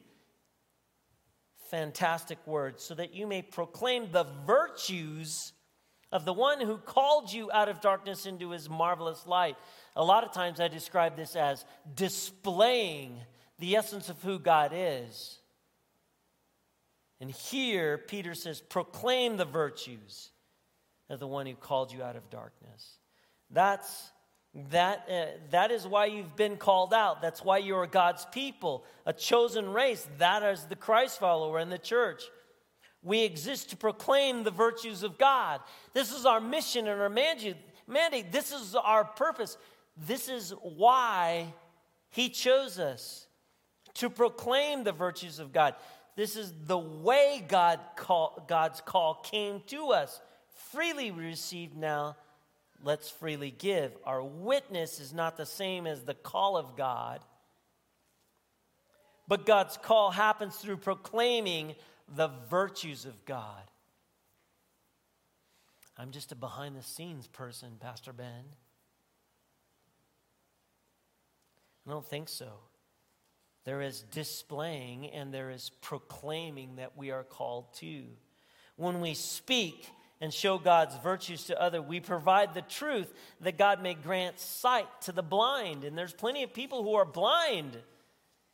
fantastic 1.70 2.40
word. 2.48 2.80
so 2.80 2.96
that 2.96 3.14
you 3.14 3.28
may 3.28 3.44
proclaim 3.44 4.12
the 4.12 4.26
virtues 4.48 5.54
of 6.12 6.26
the 6.26 6.34
one 6.34 6.60
who 6.60 6.80
called 6.80 7.32
you 7.32 7.52
out 7.52 7.70
of 7.70 7.80
darkness 7.80 8.26
into 8.26 8.50
his 8.50 8.72
marvelous 8.72 9.28
light. 9.28 9.56
A 9.96 10.04
lot 10.04 10.24
of 10.24 10.34
times 10.34 10.60
I 10.60 10.68
describe 10.68 11.16
this 11.16 11.36
as 11.36 11.64
displaying 11.94 13.20
the 13.60 13.76
essence 13.76 14.10
of 14.10 14.20
who 14.24 14.40
God 14.40 14.72
is. 14.74 15.38
And 17.20 17.30
here, 17.30 18.00
Peter 18.00 18.34
says, 18.34 18.62
proclaim 18.62 19.38
the 19.38 19.46
virtues 19.46 20.32
of 21.08 21.20
the 21.20 21.28
one 21.28 21.46
who 21.46 21.54
called 21.54 21.94
you 21.94 22.02
out 22.02 22.16
of 22.16 22.32
darkness. 22.32 22.98
That's 23.52 24.10
that, 24.54 25.08
uh, 25.10 25.26
that 25.52 25.72
is 25.72 25.88
why 25.88 26.08
you've 26.08 26.36
been 26.36 26.58
called 26.58 26.94
out. 26.94 27.22
That's 27.22 27.44
why 27.44 27.60
you're 27.60 27.88
God's 27.88 28.26
people, 28.32 28.84
a 29.06 29.14
chosen 29.14 29.72
race. 29.72 30.08
That 30.18 30.44
is 30.44 30.66
the 30.66 30.76
Christ 30.76 31.20
follower 31.20 31.60
in 31.60 31.70
the 31.70 31.78
church. 31.78 32.24
We 33.02 33.24
exist 33.24 33.70
to 33.70 33.78
proclaim 33.78 34.44
the 34.44 34.52
virtues 34.52 35.04
of 35.04 35.18
God. 35.18 35.62
This 35.94 36.12
is 36.12 36.26
our 36.26 36.42
mission 36.42 36.88
and 36.88 37.02
our 37.02 37.10
mandate. 37.10 38.32
This 38.32 38.52
is 38.52 38.76
our 38.76 39.06
purpose. 39.06 39.58
This 39.98 40.28
is 40.30 40.54
why 40.62 41.54
He 42.10 42.30
chose 42.30 42.78
us 42.78 43.28
to 43.96 44.10
proclaim 44.10 44.84
the 44.84 44.92
virtues 44.92 45.40
of 45.40 45.54
God. 45.54 45.76
This 46.16 46.36
is 46.36 46.54
the 46.66 46.78
way 46.78 47.44
God 47.48 47.80
call, 47.96 48.44
God's 48.48 48.82
call 48.82 49.16
came 49.16 49.62
to 49.68 49.92
us. 49.92 50.20
Freely 50.72 51.10
received 51.10 51.76
now 51.76 52.18
let's 52.84 53.10
freely 53.10 53.52
give. 53.52 53.92
Our 54.06 54.24
witness 54.24 55.00
is 55.00 55.14
not 55.14 55.38
the 55.38 55.46
same 55.46 55.88
as 55.88 56.04
the 56.04 56.14
call 56.14 56.58
of 56.58 56.76
God, 56.76 57.22
but 59.28 59.46
God's 59.46 59.78
call 59.78 60.12
happens 60.12 60.56
through 60.56 60.78
proclaiming 60.78 61.76
the 62.16 62.30
virtues 62.50 63.06
of 63.06 63.26
God. 63.26 63.64
I'm 65.98 66.12
just 66.12 66.32
a 66.32 66.36
behind 66.36 66.76
the 66.76 66.84
scenes 66.84 67.28
person, 67.28 67.78
Pastor 67.80 68.14
Ben. 68.14 68.44
I 71.88 71.92
don't 71.92 72.06
think 72.06 72.30
so. 72.30 72.50
There 73.64 73.82
is 73.82 74.02
displaying 74.12 75.08
and 75.08 75.34
there 75.34 75.52
is 75.52 75.72
proclaiming 75.82 76.78
that 76.78 76.98
we 76.98 77.12
are 77.12 77.24
called 77.24 77.74
to. 77.76 78.04
When 78.76 79.02
we 79.02 79.14
speak 79.14 79.88
and 80.22 80.32
show 80.32 80.60
God's 80.60 80.96
virtues 80.98 81.46
to 81.46 81.60
others, 81.60 81.82
we 81.82 82.00
provide 82.00 82.54
the 82.54 82.62
truth 82.62 83.12
that 83.42 83.58
God 83.58 83.82
may 83.82 83.96
grant 83.96 84.40
sight 84.40 84.86
to 85.02 85.12
the 85.12 85.24
blind. 85.24 85.84
And 85.84 85.98
there's 85.98 86.14
plenty 86.14 86.44
of 86.44 86.54
people 86.54 86.84
who 86.84 86.94
are 86.94 87.06
blind. 87.06 87.76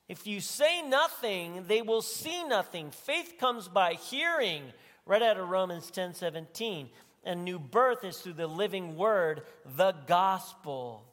If 0.08 0.26
you 0.26 0.40
say 0.40 0.82
nothing, 0.82 1.66
they 1.68 1.82
will 1.82 2.02
see 2.02 2.46
nothing. 2.46 2.92
Faith 2.92 3.34
comes 3.38 3.68
by 3.68 3.96
hearing, 3.96 4.64
right 5.06 5.22
out 5.22 5.38
of 5.38 5.50
Romans 5.50 5.92
10 5.92 6.14
17. 6.14 6.90
And 7.26 7.44
new 7.44 7.60
birth 7.60 8.06
is 8.06 8.18
through 8.18 8.34
the 8.34 8.48
living 8.48 8.96
word, 8.96 9.42
the 9.76 9.94
gospel. 10.08 11.04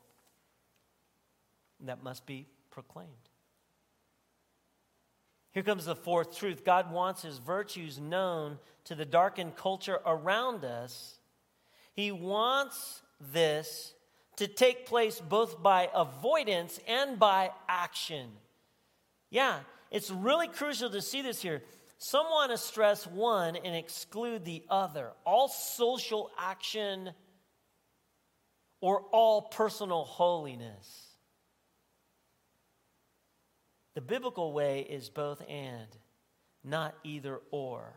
That 1.80 2.04
must 2.04 2.24
be 2.24 2.46
proclaimed. 2.70 3.10
Here 5.54 5.62
comes 5.62 5.84
the 5.84 5.94
fourth 5.94 6.36
truth 6.36 6.64
God 6.64 6.90
wants 6.90 7.22
his 7.22 7.38
virtues 7.38 8.00
known 8.00 8.58
to 8.84 8.96
the 8.96 9.04
darkened 9.04 9.54
culture 9.56 10.00
around 10.04 10.64
us. 10.64 11.16
He 11.92 12.10
wants 12.10 13.02
this 13.20 13.94
to 14.36 14.48
take 14.48 14.84
place 14.84 15.20
both 15.20 15.62
by 15.62 15.88
avoidance 15.94 16.80
and 16.88 17.20
by 17.20 17.52
action. 17.68 18.26
Yeah, 19.30 19.60
it's 19.92 20.10
really 20.10 20.48
crucial 20.48 20.90
to 20.90 21.00
see 21.00 21.22
this 21.22 21.40
here. 21.40 21.62
Some 21.98 22.26
want 22.26 22.50
to 22.50 22.58
stress 22.58 23.06
one 23.06 23.54
and 23.54 23.76
exclude 23.76 24.44
the 24.44 24.64
other. 24.68 25.12
All 25.24 25.46
social 25.46 26.32
action 26.36 27.12
or 28.80 29.02
all 29.12 29.42
personal 29.42 30.02
holiness. 30.02 31.13
The 33.94 34.00
biblical 34.00 34.52
way 34.52 34.80
is 34.80 35.08
both 35.08 35.42
and, 35.48 35.88
not 36.64 36.94
either 37.04 37.40
or. 37.50 37.94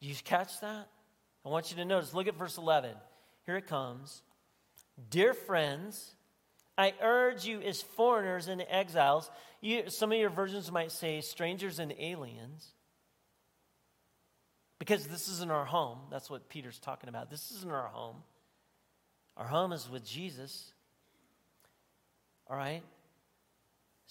Do 0.00 0.08
you 0.08 0.14
catch 0.24 0.60
that? 0.60 0.88
I 1.44 1.48
want 1.48 1.70
you 1.70 1.76
to 1.76 1.84
notice. 1.84 2.14
Look 2.14 2.26
at 2.26 2.36
verse 2.36 2.56
11. 2.56 2.94
Here 3.46 3.56
it 3.56 3.66
comes. 3.66 4.22
Dear 5.10 5.34
friends, 5.34 6.14
I 6.78 6.94
urge 7.02 7.44
you 7.44 7.60
as 7.60 7.82
foreigners 7.82 8.48
and 8.48 8.64
exiles. 8.68 9.30
You, 9.60 9.90
some 9.90 10.12
of 10.12 10.18
your 10.18 10.30
versions 10.30 10.72
might 10.72 10.92
say 10.92 11.20
strangers 11.20 11.78
and 11.78 11.92
aliens. 11.98 12.66
Because 14.78 15.06
this 15.06 15.28
isn't 15.28 15.50
our 15.50 15.64
home. 15.64 15.98
That's 16.10 16.28
what 16.28 16.48
Peter's 16.48 16.78
talking 16.78 17.08
about. 17.08 17.30
This 17.30 17.52
isn't 17.52 17.70
our 17.70 17.88
home. 17.88 18.16
Our 19.36 19.46
home 19.46 19.72
is 19.72 19.88
with 19.88 20.04
Jesus. 20.04 20.72
All 22.48 22.56
right? 22.56 22.82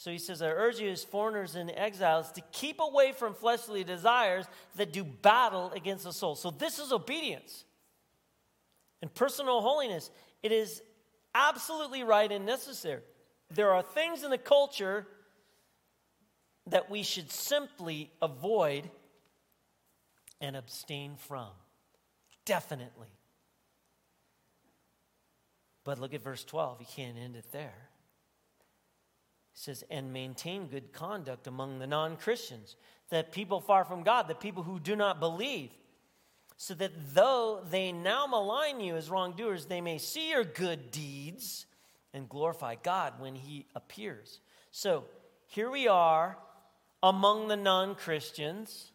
So 0.01 0.09
he 0.09 0.17
says, 0.17 0.41
I 0.41 0.47
urge 0.47 0.79
you 0.79 0.89
as 0.89 1.03
foreigners 1.03 1.53
and 1.53 1.69
exiles 1.75 2.31
to 2.31 2.41
keep 2.51 2.79
away 2.79 3.11
from 3.11 3.35
fleshly 3.35 3.83
desires 3.83 4.47
that 4.75 4.91
do 4.91 5.03
battle 5.03 5.71
against 5.75 6.05
the 6.05 6.11
soul. 6.11 6.33
So 6.33 6.49
this 6.49 6.79
is 6.79 6.91
obedience 6.91 7.65
and 9.03 9.13
personal 9.13 9.61
holiness. 9.61 10.09
It 10.41 10.51
is 10.51 10.81
absolutely 11.35 12.01
right 12.01 12.31
and 12.31 12.47
necessary. 12.47 13.01
There 13.51 13.75
are 13.75 13.83
things 13.83 14.23
in 14.23 14.31
the 14.31 14.39
culture 14.39 15.05
that 16.65 16.89
we 16.89 17.03
should 17.03 17.31
simply 17.31 18.09
avoid 18.23 18.89
and 20.39 20.55
abstain 20.55 21.15
from. 21.15 21.49
Definitely. 22.45 23.09
But 25.83 25.99
look 25.99 26.15
at 26.15 26.23
verse 26.23 26.43
12. 26.43 26.77
You 26.79 26.87
can't 26.89 27.17
end 27.19 27.35
it 27.35 27.45
there 27.51 27.91
says, 29.53 29.83
and 29.89 30.13
maintain 30.13 30.67
good 30.67 30.93
conduct 30.93 31.47
among 31.47 31.79
the 31.79 31.87
non 31.87 32.17
Christians, 32.17 32.75
that 33.09 33.31
people 33.31 33.59
far 33.59 33.83
from 33.83 34.03
God, 34.03 34.27
the 34.27 34.35
people 34.35 34.63
who 34.63 34.79
do 34.79 34.95
not 34.95 35.19
believe, 35.19 35.71
so 36.57 36.73
that 36.75 36.91
though 37.13 37.61
they 37.69 37.91
now 37.91 38.27
malign 38.27 38.79
you 38.79 38.95
as 38.95 39.09
wrongdoers, 39.09 39.65
they 39.65 39.81
may 39.81 39.97
see 39.97 40.29
your 40.29 40.43
good 40.43 40.91
deeds 40.91 41.65
and 42.13 42.29
glorify 42.29 42.75
God 42.75 43.13
when 43.19 43.35
He 43.35 43.65
appears. 43.75 44.39
So 44.71 45.05
here 45.47 45.69
we 45.69 45.87
are 45.87 46.37
among 47.03 47.47
the 47.47 47.57
non 47.57 47.95
Christians. 47.95 48.91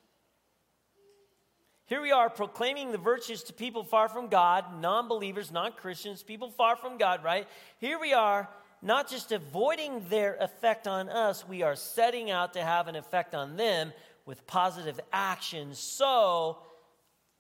Here 1.87 2.03
we 2.03 2.11
are 2.11 2.29
proclaiming 2.29 2.91
the 2.91 2.99
virtues 2.99 3.45
to 3.45 3.53
people 3.53 3.85
far 3.85 4.09
from 4.09 4.29
God, 4.29 4.81
non 4.81 5.07
believers, 5.09 5.53
non 5.53 5.73
Christians, 5.73 6.23
people 6.23 6.51
far 6.51 6.77
from 6.77 6.99
God, 6.99 7.23
right? 7.23 7.47
Here 7.79 7.99
we 7.99 8.13
are 8.13 8.49
not 8.87 9.11
just 9.11 9.33
avoiding 9.33 10.07
their 10.09 10.37
effect 10.37 10.87
on 10.87 11.09
us, 11.09 11.47
we 11.47 11.63
are 11.63 11.75
setting 11.75 12.31
out 12.31 12.53
to 12.53 12.63
have 12.63 12.87
an 12.87 12.95
effect 12.95 13.35
on 13.35 13.57
them 13.57 13.93
with 14.25 14.47
positive 14.47 15.01
action. 15.13 15.75
So, 15.75 16.59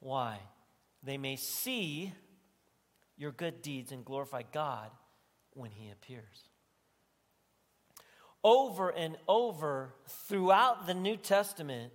why? 0.00 0.40
They 1.04 1.18
may 1.18 1.36
see 1.36 2.12
your 3.16 3.30
good 3.30 3.62
deeds 3.62 3.92
and 3.92 4.04
glorify 4.04 4.42
God 4.52 4.90
when 5.52 5.70
He 5.70 5.88
appears. 5.90 6.48
Over 8.42 8.90
and 8.90 9.16
over 9.28 9.94
throughout 10.08 10.88
the 10.88 10.94
New 10.94 11.16
Testament, 11.16 11.92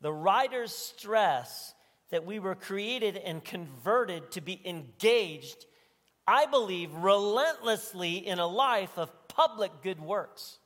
the 0.00 0.12
writers 0.12 0.72
stress 0.72 1.74
that 2.10 2.26
we 2.26 2.40
were 2.40 2.56
created 2.56 3.16
and 3.16 3.44
converted 3.44 4.32
to 4.32 4.40
be 4.40 4.60
engaged 4.64 5.64
I 6.26 6.46
believe, 6.46 6.94
relentlessly 6.94 8.16
in 8.16 8.38
a 8.38 8.46
life 8.46 8.96
of 8.98 9.10
public 9.28 9.70
good 9.82 10.00
works. 10.00 10.58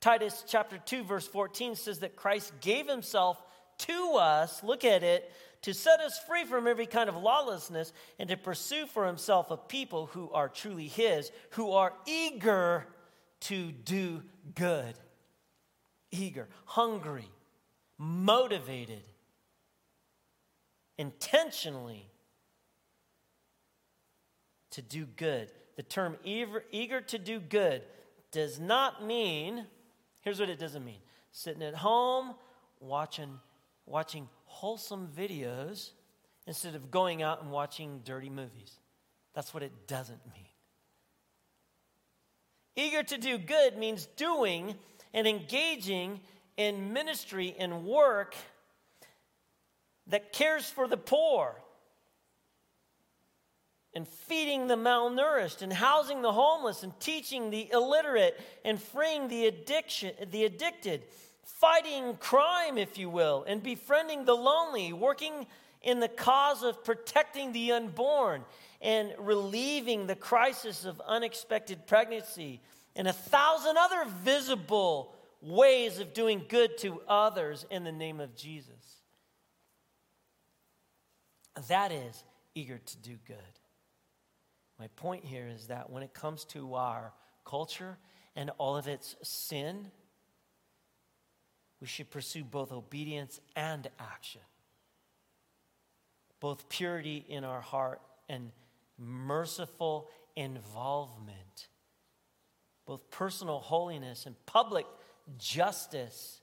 Titus 0.00 0.44
chapter 0.46 0.78
2, 0.78 1.04
verse 1.04 1.26
14 1.26 1.76
says 1.76 2.00
that 2.00 2.16
Christ 2.16 2.52
gave 2.60 2.88
himself 2.88 3.42
to 3.78 4.14
us, 4.14 4.62
look 4.62 4.84
at 4.84 5.02
it, 5.02 5.30
to 5.62 5.72
set 5.72 6.00
us 6.00 6.18
free 6.26 6.44
from 6.44 6.66
every 6.66 6.84
kind 6.84 7.08
of 7.08 7.16
lawlessness 7.16 7.92
and 8.18 8.28
to 8.28 8.36
pursue 8.36 8.86
for 8.86 9.06
himself 9.06 9.50
a 9.50 9.56
people 9.56 10.06
who 10.06 10.30
are 10.32 10.48
truly 10.48 10.88
his, 10.88 11.30
who 11.50 11.72
are 11.72 11.94
eager 12.06 12.86
to 13.40 13.72
do 13.72 14.22
good. 14.54 14.94
Eager, 16.10 16.48
hungry, 16.66 17.28
motivated, 17.98 19.02
intentionally 20.98 22.10
to 24.74 24.82
do 24.82 25.06
good. 25.16 25.50
The 25.76 25.82
term 25.82 26.16
eager, 26.24 26.64
eager 26.70 27.00
to 27.00 27.18
do 27.18 27.40
good 27.40 27.82
does 28.30 28.60
not 28.60 29.04
mean, 29.04 29.66
here's 30.22 30.38
what 30.38 30.48
it 30.48 30.58
doesn't 30.58 30.84
mean 30.84 31.00
sitting 31.32 31.62
at 31.62 31.74
home 31.74 32.34
watching, 32.80 33.40
watching 33.86 34.28
wholesome 34.44 35.08
videos 35.16 35.90
instead 36.46 36.74
of 36.76 36.90
going 36.90 37.22
out 37.22 37.42
and 37.42 37.50
watching 37.50 38.00
dirty 38.04 38.30
movies. 38.30 38.78
That's 39.34 39.52
what 39.52 39.62
it 39.62 39.88
doesn't 39.88 40.20
mean. 40.32 40.46
Eager 42.76 43.02
to 43.02 43.18
do 43.18 43.38
good 43.38 43.76
means 43.76 44.06
doing 44.16 44.74
and 45.12 45.26
engaging 45.26 46.20
in 46.56 46.92
ministry 46.92 47.54
and 47.58 47.84
work 47.84 48.34
that 50.08 50.32
cares 50.32 50.68
for 50.68 50.86
the 50.86 50.96
poor 50.96 51.54
and 53.94 54.08
feeding 54.08 54.66
the 54.66 54.76
malnourished 54.76 55.62
and 55.62 55.72
housing 55.72 56.22
the 56.22 56.32
homeless 56.32 56.82
and 56.82 56.98
teaching 56.98 57.50
the 57.50 57.70
illiterate 57.72 58.40
and 58.64 58.82
freeing 58.82 59.28
the 59.28 59.46
addiction 59.46 60.12
the 60.30 60.44
addicted 60.44 61.02
fighting 61.44 62.16
crime 62.16 62.76
if 62.76 62.98
you 62.98 63.08
will 63.08 63.44
and 63.46 63.62
befriending 63.62 64.24
the 64.24 64.34
lonely 64.34 64.92
working 64.92 65.46
in 65.82 66.00
the 66.00 66.08
cause 66.08 66.62
of 66.62 66.82
protecting 66.82 67.52
the 67.52 67.72
unborn 67.72 68.42
and 68.80 69.12
relieving 69.18 70.06
the 70.06 70.16
crisis 70.16 70.84
of 70.84 71.00
unexpected 71.06 71.86
pregnancy 71.86 72.60
and 72.96 73.06
a 73.06 73.12
thousand 73.12 73.76
other 73.76 74.04
visible 74.22 75.14
ways 75.40 75.98
of 75.98 76.14
doing 76.14 76.42
good 76.48 76.76
to 76.78 77.00
others 77.06 77.66
in 77.70 77.84
the 77.84 77.92
name 77.92 78.18
of 78.18 78.34
Jesus. 78.34 79.02
That 81.68 81.92
is 81.92 82.24
eager 82.54 82.78
to 82.78 82.96
do 82.98 83.16
good 83.26 83.36
my 84.78 84.88
point 84.96 85.24
here 85.24 85.46
is 85.46 85.68
that 85.68 85.90
when 85.90 86.02
it 86.02 86.14
comes 86.14 86.44
to 86.46 86.74
our 86.74 87.12
culture 87.44 87.96
and 88.34 88.50
all 88.58 88.76
of 88.76 88.88
its 88.88 89.14
sin, 89.22 89.90
we 91.80 91.86
should 91.86 92.10
pursue 92.10 92.42
both 92.44 92.72
obedience 92.72 93.40
and 93.54 93.88
action, 93.98 94.40
both 96.40 96.68
purity 96.68 97.24
in 97.28 97.44
our 97.44 97.60
heart 97.60 98.00
and 98.28 98.50
merciful 98.98 100.08
involvement, 100.36 101.68
both 102.86 103.10
personal 103.10 103.60
holiness 103.60 104.26
and 104.26 104.34
public 104.46 104.86
justice. 105.38 106.40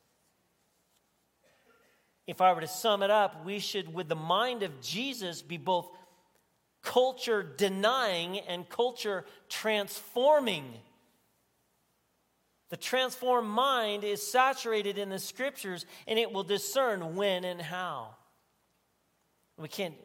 if 2.28 2.39
I 2.39 2.54
were 2.54 2.62
to 2.62 2.67
sum 2.67 3.04
it 3.04 3.10
up, 3.10 3.44
we 3.46 3.60
should, 3.60 3.94
with 3.94 4.08
the 4.08 4.15
mind 4.15 4.63
of 4.63 4.80
Jesus, 4.80 5.41
be 5.41 5.58
both 5.58 5.89
culture 6.82 7.44
denying 7.44 8.39
and 8.39 8.67
culture 8.67 9.26
transforming. 9.50 10.65
The 12.70 12.78
transformed 12.78 13.50
mind 13.50 14.04
is 14.04 14.26
saturated 14.26 14.98
in 14.98 15.10
the 15.10 15.20
scriptures 15.20 15.86
and 16.08 16.17
it 16.17 16.32
will 16.32 16.44
discern 16.44 17.15
when 17.15 17.44
and 17.44 17.62
how. 17.62 18.15
We 19.58 19.67
can't 19.67 19.96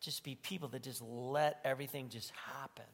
just 0.00 0.22
be 0.22 0.34
people 0.34 0.68
that 0.68 0.82
just 0.82 1.00
let 1.00 1.60
everything 1.64 2.08
just 2.08 2.30
happen. 2.30 2.84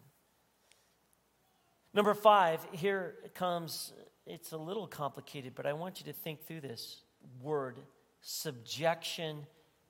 Number 1.92 2.14
five, 2.14 2.64
here 2.72 3.16
comes, 3.34 3.92
it's 4.26 4.52
a 4.52 4.56
little 4.56 4.86
complicated, 4.86 5.54
but 5.54 5.66
I 5.66 5.72
want 5.72 6.00
you 6.00 6.06
to 6.06 6.12
think 6.12 6.46
through 6.46 6.60
this 6.60 7.02
word 7.42 7.80
subjection 8.20 9.46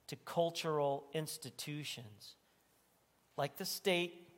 to 0.07 0.16
cultural 0.16 1.05
institutions 1.12 2.37
like 3.38 3.57
the 3.57 3.64
state 3.64 4.29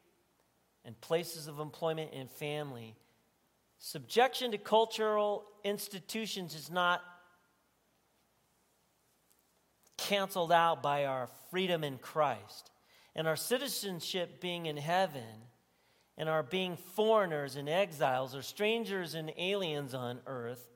and 0.85 0.99
places 1.01 1.49
of 1.49 1.59
employment 1.59 2.11
and 2.13 2.31
family. 2.31 2.95
Subjection 3.79 4.53
to 4.53 4.59
cultural 4.59 5.45
institutions 5.65 6.55
is 6.55 6.71
not 6.71 7.03
canceled 9.97 10.53
out 10.53 10.83
by 10.83 11.07
our 11.07 11.29
freedom 11.51 11.83
in 11.83 11.97
Christ 11.99 12.71
and 13.17 13.27
our 13.27 13.37
citizenship 13.37 14.41
being 14.41 14.67
in 14.67 14.77
heaven 14.77 15.23
and 16.19 16.29
our 16.29 16.43
being 16.43 16.77
foreigners 16.77 17.57
and 17.57 17.69
exiles 17.69 18.35
or 18.35 18.43
strangers 18.43 19.15
and 19.15 19.33
aliens 19.39 19.95
on 19.95 20.21
earth. 20.27 20.69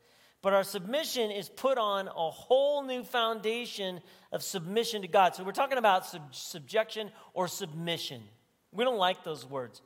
But 0.44 0.52
our 0.52 0.62
submission 0.62 1.30
is 1.30 1.48
put 1.48 1.78
on 1.78 2.06
a 2.06 2.30
whole 2.30 2.82
new 2.82 3.02
foundation 3.02 4.02
of 4.30 4.42
submission 4.42 5.00
to 5.00 5.08
God. 5.08 5.34
So 5.34 5.42
we're 5.42 5.52
talking 5.52 5.78
about 5.78 6.04
sub- 6.04 6.34
subjection 6.34 7.10
or 7.32 7.48
submission. 7.48 8.22
We 8.70 8.84
don't 8.84 8.98
like 8.98 9.24
those 9.24 9.48
words. 9.48 9.80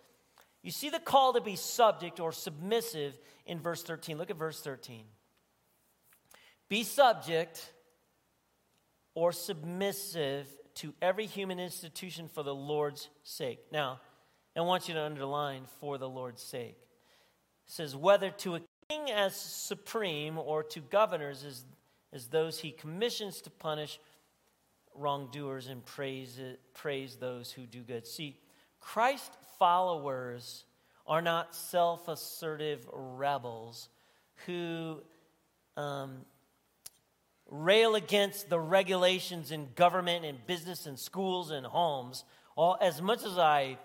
You 0.64 0.72
see 0.72 0.90
the 0.90 0.98
call 0.98 1.34
to 1.34 1.40
be 1.40 1.54
subject 1.54 2.18
or 2.18 2.32
submissive 2.32 3.16
in 3.46 3.60
verse 3.60 3.84
13. 3.84 4.18
Look 4.18 4.30
at 4.30 4.36
verse 4.36 4.60
13. 4.60 5.04
Be 6.68 6.82
subject 6.82 7.72
or 9.14 9.30
submissive 9.30 10.48
to 10.74 10.92
every 11.00 11.26
human 11.26 11.60
institution 11.60 12.26
for 12.26 12.42
the 12.42 12.54
Lord's 12.54 13.08
sake. 13.22 13.60
Now, 13.70 14.00
I 14.56 14.62
want 14.62 14.88
you 14.88 14.94
to 14.94 15.02
underline 15.04 15.66
for 15.78 15.98
the 15.98 16.08
Lord's 16.08 16.42
sake. 16.42 16.78
It 17.68 17.72
says, 17.72 17.94
whether 17.94 18.30
to 18.30 18.56
a 18.56 18.60
king 18.88 19.10
as 19.10 19.36
supreme 19.36 20.38
or 20.38 20.62
to 20.62 20.80
governors 20.80 21.44
as, 21.44 22.26
those 22.28 22.58
he 22.58 22.70
commissions 22.70 23.42
to 23.42 23.50
punish 23.50 24.00
wrongdoers 24.94 25.66
and 25.66 25.84
praise, 25.84 26.40
praise 26.72 27.16
those 27.16 27.52
who 27.52 27.66
do 27.66 27.82
good. 27.82 28.06
See, 28.06 28.38
Christ 28.80 29.36
followers 29.58 30.64
are 31.06 31.20
not 31.20 31.54
self 31.54 32.08
assertive 32.08 32.88
rebels 32.90 33.90
who 34.46 35.02
um, 35.76 36.20
rail 37.50 37.94
against 37.94 38.48
the 38.48 38.58
regulations 38.58 39.52
in 39.52 39.68
government 39.74 40.24
and 40.24 40.38
business 40.46 40.86
and 40.86 40.98
schools 40.98 41.50
and 41.50 41.66
homes, 41.66 42.24
all, 42.56 42.78
as 42.80 43.02
much 43.02 43.22
as 43.22 43.36
I 43.36 43.76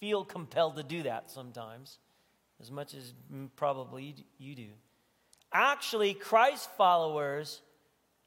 feel 0.00 0.24
compelled 0.24 0.76
to 0.76 0.82
do 0.82 1.02
that 1.02 1.30
sometimes, 1.30 1.98
as 2.60 2.70
much 2.70 2.94
as 2.94 3.14
probably 3.56 4.14
you 4.38 4.54
do. 4.54 4.68
Actually, 5.52 6.14
Christ 6.14 6.68
followers 6.76 7.60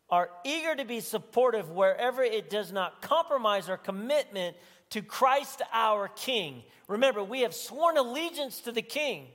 are 0.10 0.30
eager 0.44 0.76
to 0.76 0.86
be 0.86 1.00
supportive 1.00 1.72
wherever 1.72 2.24
it 2.24 2.50
does 2.50 2.72
not 2.72 3.02
compromise 3.02 3.70
our 3.70 3.78
commitment 3.78 4.56
to 4.92 5.02
Christ 5.02 5.62
our 5.74 6.08
King. 6.10 6.64
Remember, 6.88 7.24
we 7.24 7.42
have 7.42 7.54
sworn 7.54 7.98
allegiance 7.98 8.60
to 8.62 8.72
the 8.72 8.84
King. 8.84 9.28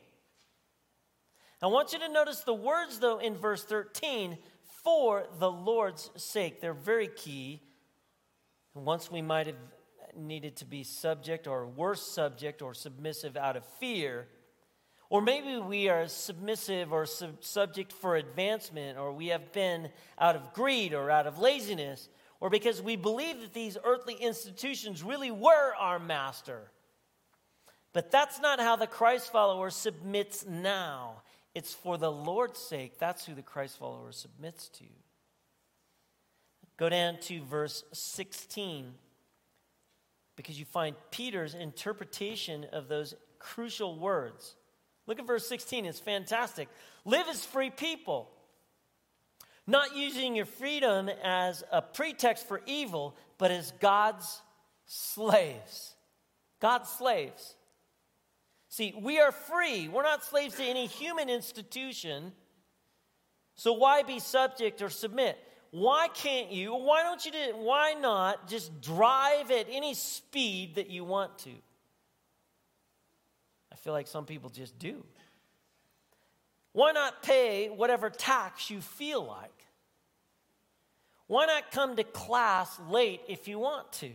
I 1.63 1.67
want 1.67 1.93
you 1.93 1.99
to 1.99 2.09
notice 2.09 2.41
the 2.41 2.55
words, 2.55 3.01
though, 3.01 3.19
in 3.19 3.37
verse 3.37 3.65
13 3.65 4.39
for 4.85 5.27
the 5.39 5.51
Lord's 5.51 6.11
sake. 6.17 6.61
They're 6.61 6.73
very 6.73 7.09
key. 7.09 7.61
Once 8.75 9.11
we 9.11 9.21
might 9.21 9.47
have 9.47 9.57
needed 10.17 10.57
to 10.57 10.65
be 10.65 10.83
subject 10.83 11.47
or 11.47 11.67
worse 11.67 12.03
subject 12.03 12.63
or 12.63 12.75
submissive 12.75 13.37
out 13.37 13.57
of 13.57 13.65
fear. 13.65 14.29
Or 15.11 15.21
maybe 15.21 15.59
we 15.59 15.89
are 15.89 16.07
submissive 16.07 16.93
or 16.93 17.05
sub- 17.05 17.43
subject 17.45 17.93
for 17.93 18.15
advancement, 18.15 18.97
or 18.97 19.13
we 19.13 19.27
have 19.27 19.53
been 19.53 19.91
out 20.17 20.37
of 20.37 20.53
greed 20.53 20.95
or 20.95 21.11
out 21.11 21.27
of 21.27 21.41
laziness, 21.41 22.09
or 22.41 22.49
because 22.49 22.81
we 22.81 22.95
believe 22.95 23.41
that 23.41 23.53
these 23.53 23.77
earthly 23.85 24.15
institutions 24.15 25.03
really 25.03 25.33
were 25.33 25.75
our 25.75 25.99
master. 25.99 26.71
But 27.93 28.13
that's 28.13 28.41
not 28.41 28.61
how 28.61 28.77
the 28.77 28.87
Christ 28.87 29.33
follower 29.33 29.71
submits 29.71 30.47
now. 30.47 31.23
It's 31.57 31.75
for 31.75 31.99
the 31.99 32.13
Lord's 32.13 32.61
sake. 32.61 33.01
That's 33.01 33.27
who 33.27 33.35
the 33.35 33.43
Christ 33.43 33.79
follower 33.79 34.13
submits 34.13 34.69
to. 34.69 34.85
Go 36.77 36.89
down 36.89 37.19
to 37.23 37.43
verse 37.43 37.83
16 37.93 38.95
because 40.37 40.59
you 40.59 40.65
find 40.65 40.95
Peter's 41.11 41.55
interpretation 41.55 42.65
of 42.73 42.87
those 42.87 43.15
crucial 43.41 43.99
words. 43.99 44.55
Look 45.07 45.19
at 45.19 45.27
verse 45.27 45.47
16, 45.47 45.87
it's 45.87 45.99
fantastic. 45.99 46.69
Live 47.05 47.27
as 47.29 47.45
free 47.45 47.71
people, 47.71 48.31
not 49.67 49.97
using 49.97 50.37
your 50.37 50.47
freedom 50.47 51.11
as 51.23 51.65
a 51.73 51.83
pretext 51.83 52.47
for 52.47 52.61
evil, 52.67 53.17
but 53.39 53.51
as 53.51 53.73
God's 53.81 54.41
slaves. 54.87 55.95
God's 56.61 56.89
slaves. 56.91 57.55
See, 58.69 58.95
we 59.01 59.19
are 59.19 59.33
free. 59.33 59.89
We're 59.89 60.03
not 60.03 60.23
slaves 60.23 60.57
to 60.57 60.65
any 60.65 60.87
human 60.87 61.29
institution. 61.29 62.33
So 63.57 63.73
why 63.73 64.03
be 64.03 64.21
subject 64.21 64.81
or 64.81 64.91
submit? 64.91 65.39
Why 65.73 66.09
can't 66.09 66.51
you, 66.51 66.75
why 66.75 67.03
don't 67.03 67.25
you, 67.25 67.33
why 67.57 67.95
not 67.95 68.49
just 68.49 68.81
drive 68.81 69.51
at 69.51 69.67
any 69.71 69.95
speed 69.95 70.77
that 70.77 70.91
you 70.91 71.05
want 71.05 71.39
to? 71.41 71.51
I 73.73 73.77
feel 73.77 73.93
like 73.93 74.07
some 74.07 74.27
people 74.27 74.51
just 74.51 74.79
do. 74.79 75.05
Why 76.73 76.93
not 76.93 77.23
pay 77.23 77.69
whatever 77.69 78.11
tax 78.11 78.71
you 78.71 78.81
feel 78.81 79.25
like? 79.25 79.51
Why 81.27 81.47
not 81.47 81.71
come 81.71 81.97
to 81.97 82.05
class 82.05 82.79
late 82.89 83.23
if 83.29 83.49
you 83.49 83.59
want 83.59 83.93
to? 83.95 84.11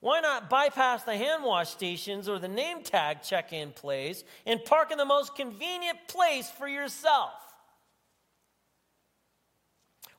Why 0.00 0.20
not 0.20 0.48
bypass 0.48 1.04
the 1.04 1.16
hand 1.16 1.44
wash 1.44 1.70
stations 1.70 2.28
or 2.28 2.38
the 2.38 2.48
name 2.48 2.82
tag 2.82 3.22
check 3.22 3.52
in 3.52 3.70
place 3.72 4.24
and 4.46 4.64
park 4.64 4.90
in 4.90 4.98
the 4.98 5.04
most 5.04 5.36
convenient 5.36 5.98
place 6.08 6.48
for 6.50 6.66
yourself? 6.66 7.32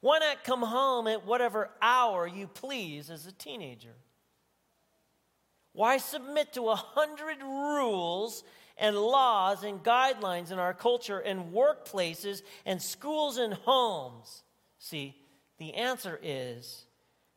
Why 0.01 0.19
not 0.19 0.43
come 0.43 0.61
home 0.61 1.07
at 1.07 1.25
whatever 1.25 1.69
hour 1.81 2.27
you 2.27 2.47
please 2.47 3.09
as 3.09 3.25
a 3.25 3.31
teenager? 3.31 3.95
Why 5.73 5.97
submit 5.97 6.53
to 6.53 6.69
a 6.69 6.75
hundred 6.75 7.41
rules 7.41 8.43
and 8.77 8.95
laws 8.95 9.63
and 9.63 9.83
guidelines 9.83 10.51
in 10.51 10.59
our 10.59 10.73
culture 10.73 11.19
and 11.19 11.53
workplaces 11.53 12.41
and 12.65 12.81
schools 12.81 13.37
and 13.37 13.53
homes? 13.53 14.43
See, 14.79 15.15
the 15.57 15.75
answer 15.75 16.19
is 16.21 16.85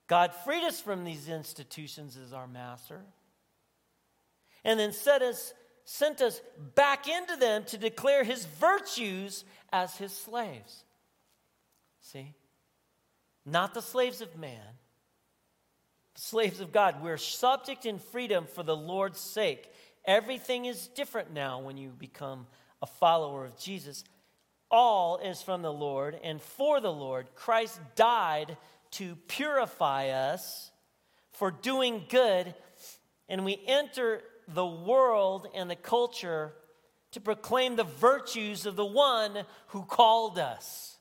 God 0.07 0.33
freed 0.45 0.65
us 0.65 0.81
from 0.81 1.05
these 1.05 1.29
institutions 1.29 2.17
as 2.17 2.33
our 2.33 2.47
master 2.47 3.01
and 4.65 4.81
then 4.81 4.93
set 4.93 5.23
us, 5.23 5.53
sent 5.85 6.21
us 6.21 6.41
back 6.75 7.07
into 7.07 7.37
them 7.37 7.65
to 7.65 7.79
declare 7.79 8.25
his 8.25 8.47
virtues 8.47 9.45
as 9.73 9.97
his 9.97 10.13
slaves. 10.13 10.85
See? 12.01 12.35
Not 13.47 13.75
the 13.75 13.83
slaves 13.83 14.21
of 14.23 14.37
man, 14.39 14.79
slaves 16.15 16.61
of 16.61 16.73
God. 16.73 17.03
We're 17.03 17.17
subject 17.17 17.87
in 17.87 17.99
freedom 17.99 18.47
for 18.47 18.63
the 18.63 18.77
Lord's 18.77 19.21
sake. 19.21 19.71
Everything 20.05 20.65
is 20.67 20.89
different 20.89 21.33
now 21.33 21.61
when 21.61 21.77
you 21.77 21.91
become 21.91 22.47
a 22.83 22.87
follower 22.87 23.45
of 23.45 23.59
Jesus. 23.59 24.05
All 24.71 25.19
is 25.19 25.43
from 25.43 25.63
the 25.63 25.73
Lord 25.73 26.19
and 26.23 26.41
for 26.41 26.81
the 26.81 26.93
Lord. 26.93 27.35
Christ 27.35 27.81
died 27.97 28.57
to 28.93 29.17
purify 29.29 30.09
us 30.09 30.71
for 31.33 31.51
doing 31.51 32.05
good, 32.09 32.55
and 33.29 33.45
we 33.45 33.61
enter 33.67 34.23
the 34.47 34.67
world 34.67 35.49
and 35.55 35.71
the 35.71 35.77
culture 35.77 36.53
to 37.13 37.21
proclaim 37.21 37.77
the 37.77 37.85
virtues 37.85 38.67
of 38.67 38.77
the 38.77 38.85
one 38.85 39.45
who 39.69 39.83
called 39.83 40.39
us. 40.39 40.97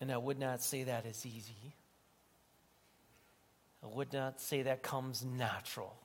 And 0.00 0.10
I 0.10 0.18
would 0.18 0.38
not 0.38 0.62
say 0.62 0.84
that 0.84 1.06
is 1.06 1.24
easy. 1.24 1.74
I 3.82 3.86
would 3.88 4.12
not 4.12 4.40
say 4.40 4.62
that 4.62 4.82
comes 4.82 5.24
natural. 5.24 5.96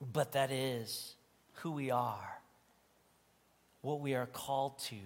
But 0.00 0.32
that 0.32 0.52
is 0.52 1.14
who 1.54 1.72
we 1.72 1.90
are, 1.90 2.38
what 3.80 4.00
we 4.00 4.14
are 4.14 4.26
called 4.26 4.78
to 4.78 4.96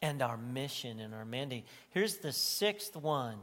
and 0.00 0.22
our 0.22 0.36
mission 0.36 1.00
and 1.00 1.14
our 1.14 1.24
mandate. 1.24 1.66
Here's 1.90 2.18
the 2.18 2.32
sixth 2.32 2.96
one, 2.96 3.36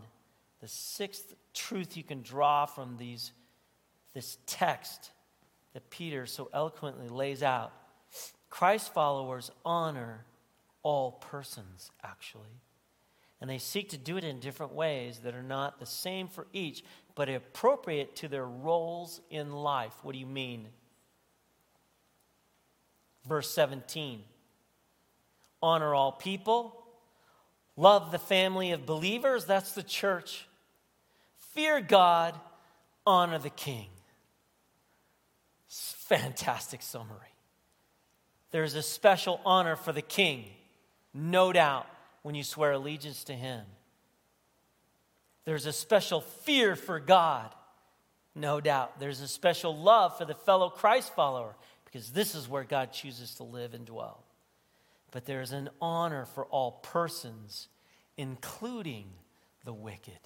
the 0.61 0.67
sixth 0.67 1.35
truth 1.53 1.97
you 1.97 2.03
can 2.03 2.21
draw 2.21 2.65
from 2.65 2.97
these, 2.97 3.31
this 4.13 4.37
text 4.47 5.11
that 5.73 5.89
Peter 5.89 6.25
so 6.25 6.49
eloquently 6.53 7.09
lays 7.09 7.43
out. 7.43 7.73
Christ 8.49 8.93
followers 8.93 9.51
honor 9.65 10.25
all 10.81 11.11
persons, 11.11 11.91
actually. 12.03 12.61
And 13.45 13.49
they 13.51 13.59
seek 13.59 13.89
to 13.89 13.97
do 13.99 14.17
it 14.17 14.23
in 14.23 14.39
different 14.39 14.73
ways 14.73 15.19
that 15.19 15.35
are 15.35 15.43
not 15.43 15.79
the 15.79 15.85
same 15.85 16.27
for 16.27 16.47
each, 16.51 16.83
but 17.13 17.29
appropriate 17.29 18.15
to 18.15 18.27
their 18.27 18.47
roles 18.47 19.21
in 19.29 19.51
life. 19.51 19.93
What 20.01 20.13
do 20.13 20.17
you 20.17 20.25
mean? 20.25 20.69
Verse 23.29 23.47
17 23.51 24.23
honor 25.61 25.93
all 25.93 26.11
people, 26.11 26.87
love 27.77 28.11
the 28.11 28.17
family 28.17 28.71
of 28.71 28.87
believers, 28.87 29.45
that's 29.45 29.73
the 29.73 29.83
church, 29.83 30.47
fear 31.53 31.79
God, 31.79 32.33
honor 33.05 33.37
the 33.37 33.51
king. 33.51 33.89
Fantastic 35.67 36.81
summary. 36.81 37.35
There's 38.49 38.73
a 38.73 38.81
special 38.81 39.39
honor 39.45 39.75
for 39.75 39.91
the 39.91 40.01
king, 40.01 40.45
no 41.13 41.53
doubt, 41.53 41.85
when 42.25 42.33
you 42.33 42.43
swear 42.43 42.71
allegiance 42.71 43.23
to 43.25 43.33
him. 43.33 43.61
There's 45.45 45.67
a 45.67 45.71
special 45.71 46.21
fear 46.21 46.75
for 46.75 46.99
God, 46.99 47.53
no 48.33 48.59
doubt. 48.59 48.99
There's 48.99 49.21
a 49.21 49.27
special 49.27 49.77
love 49.77 50.17
for 50.17 50.25
the 50.25 50.33
fellow 50.33 50.69
Christ 50.69 51.13
follower, 51.13 51.55
because 51.85 52.09
this 52.09 52.33
is 52.33 52.49
where 52.49 52.63
God 52.63 52.91
chooses 52.91 53.35
to 53.35 53.43
live 53.43 53.73
and 53.73 53.85
dwell 53.85 54.25
but 55.15 55.25
there 55.25 55.39
is 55.39 55.53
an 55.53 55.69
honor 55.81 56.25
for 56.25 56.43
all 56.47 56.71
persons, 56.83 57.69
including 58.17 59.05
the 59.63 59.71
wicked. 59.71 60.19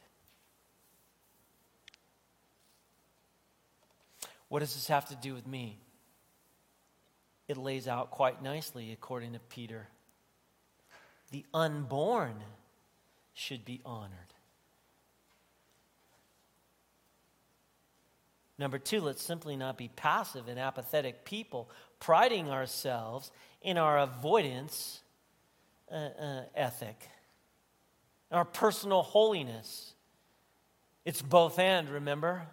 What 4.48 4.62
does 4.62 4.74
this 4.74 4.88
have 4.88 5.08
to 5.10 5.16
do 5.16 5.36
with 5.36 5.46
me? 5.46 5.78
It 7.48 7.56
lays 7.56 7.88
out 7.88 8.10
quite 8.10 8.42
nicely, 8.42 8.92
according 8.92 9.34
to 9.34 9.40
Peter. 9.40 9.88
The 11.32 11.46
unborn 11.54 12.36
should 13.34 13.64
be 13.66 13.82
honored. 13.86 14.34
Number 18.58 18.78
two, 18.78 19.00
let's 19.00 19.24
simply 19.24 19.56
not 19.56 19.78
be 19.78 19.88
passive 19.88 20.50
and 20.50 20.60
apathetic 20.60 21.24
people, 21.24 21.70
priding 22.00 22.50
ourselves 22.50 23.32
in 23.62 23.78
our 23.78 24.00
avoidance 24.00 25.02
uh, 25.90 25.96
uh, 25.96 26.42
ethic, 26.56 27.08
our 28.32 28.44
personal 28.44 29.02
holiness. 29.02 29.94
It's 31.06 31.22
both 31.22 31.58
and, 31.58 31.90
remember? 31.90 32.48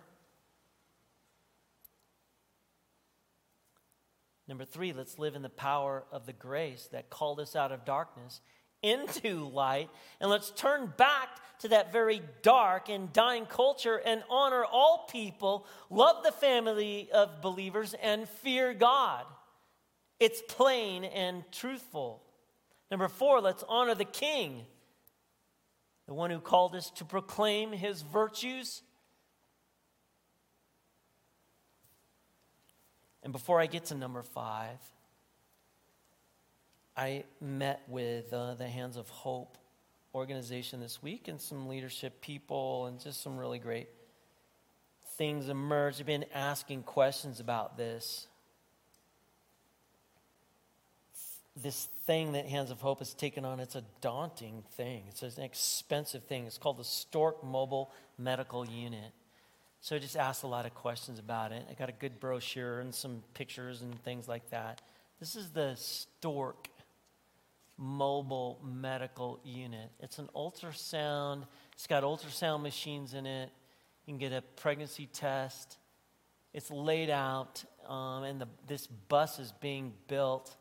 Number 4.46 4.64
three, 4.64 4.92
let's 4.92 5.18
live 5.18 5.34
in 5.34 5.42
the 5.42 5.48
power 5.48 6.04
of 6.12 6.26
the 6.26 6.32
grace 6.32 6.88
that 6.92 7.10
called 7.10 7.40
us 7.40 7.56
out 7.56 7.72
of 7.72 7.84
darkness 7.84 8.40
into 8.82 9.48
light. 9.48 9.90
And 10.20 10.30
let's 10.30 10.50
turn 10.50 10.92
back 10.96 11.28
to 11.60 11.68
that 11.68 11.92
very 11.92 12.22
dark 12.42 12.88
and 12.88 13.12
dying 13.12 13.46
culture 13.46 14.00
and 14.04 14.22
honor 14.28 14.64
all 14.64 15.06
people, 15.10 15.66
love 15.90 16.22
the 16.22 16.32
family 16.32 17.08
of 17.12 17.40
believers, 17.40 17.94
and 18.02 18.28
fear 18.28 18.74
God. 18.74 19.24
It's 20.20 20.42
plain 20.48 21.04
and 21.04 21.44
truthful. 21.52 22.22
Number 22.90 23.08
four, 23.08 23.40
let's 23.40 23.64
honor 23.68 23.94
the 23.94 24.04
king, 24.04 24.64
the 26.06 26.14
one 26.14 26.30
who 26.30 26.40
called 26.40 26.74
us 26.74 26.90
to 26.96 27.04
proclaim 27.04 27.72
his 27.72 28.02
virtues. 28.02 28.82
And 33.22 33.32
before 33.32 33.60
I 33.60 33.66
get 33.66 33.86
to 33.86 33.94
number 33.94 34.22
five, 34.22 34.78
I 36.96 37.24
met 37.42 37.82
with 37.88 38.32
uh, 38.32 38.54
the 38.54 38.66
Hands 38.66 38.96
of 38.96 39.08
Hope 39.10 39.58
organization 40.14 40.80
this 40.80 41.02
week 41.02 41.28
and 41.28 41.38
some 41.38 41.68
leadership 41.68 42.22
people 42.22 42.86
and 42.86 42.98
just 42.98 43.22
some 43.22 43.36
really 43.36 43.58
great 43.58 43.88
things 45.18 45.50
emerged. 45.50 46.00
I've 46.00 46.06
been 46.06 46.24
asking 46.34 46.84
questions 46.84 47.38
about 47.40 47.76
this. 47.76 48.26
this 51.62 51.88
thing 52.06 52.32
that 52.32 52.46
Hands 52.46 52.70
of 52.70 52.80
Hope 52.82 52.98
has 52.98 53.14
taken 53.14 53.44
on, 53.44 53.60
it's 53.60 53.76
a 53.76 53.84
daunting 54.02 54.62
thing. 54.76 55.04
It's 55.08 55.22
an 55.22 55.42
expensive 55.42 56.22
thing. 56.24 56.46
It's 56.46 56.58
called 56.58 56.76
the 56.76 56.84
Stork 56.84 57.42
Mobile 57.42 57.90
Medical 58.18 58.66
Unit. 58.66 59.12
So 59.80 59.96
I 59.96 59.98
just 59.98 60.16
asked 60.16 60.42
a 60.42 60.46
lot 60.46 60.66
of 60.66 60.74
questions 60.74 61.18
about 61.18 61.52
it. 61.52 61.64
I 61.70 61.74
got 61.74 61.88
a 61.88 61.92
good 61.92 62.20
brochure 62.20 62.80
and 62.80 62.94
some 62.94 63.22
pictures 63.34 63.80
and 63.80 63.98
things 64.02 64.28
like 64.28 64.50
that. 64.50 64.82
This 65.18 65.34
is 65.34 65.50
the 65.50 65.74
Stork 65.76 66.68
Mobile 67.78 68.60
Medical 68.64 69.40
Unit. 69.44 69.90
It's 70.00 70.18
an 70.18 70.28
ultrasound, 70.34 71.44
it's 71.72 71.86
got 71.86 72.02
ultrasound 72.02 72.62
machines 72.62 73.14
in 73.14 73.26
it. 73.26 73.50
You 74.06 74.12
can 74.12 74.18
get 74.18 74.32
a 74.32 74.42
pregnancy 74.42 75.06
test. 75.06 75.78
It's 76.54 76.70
laid 76.70 77.10
out, 77.10 77.64
um, 77.86 78.22
and 78.22 78.40
the, 78.40 78.48
this 78.66 78.86
bus 78.86 79.38
is 79.38 79.52
being 79.60 79.92
built 80.08 80.56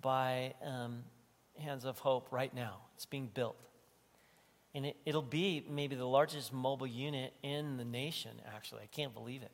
by 0.00 0.54
um, 0.64 1.02
Hands 1.58 1.84
of 1.84 1.98
Hope 1.98 2.28
right 2.30 2.54
now. 2.54 2.78
It's 2.94 3.04
being 3.04 3.30
built. 3.32 3.56
And 4.74 4.86
it, 4.86 4.96
it'll 5.04 5.20
be 5.20 5.66
maybe 5.68 5.96
the 5.96 6.06
largest 6.06 6.52
mobile 6.52 6.86
unit 6.86 7.34
in 7.42 7.76
the 7.76 7.84
nation, 7.84 8.30
actually. 8.54 8.82
I 8.82 8.86
can't 8.86 9.12
believe 9.12 9.42
it. 9.42 9.50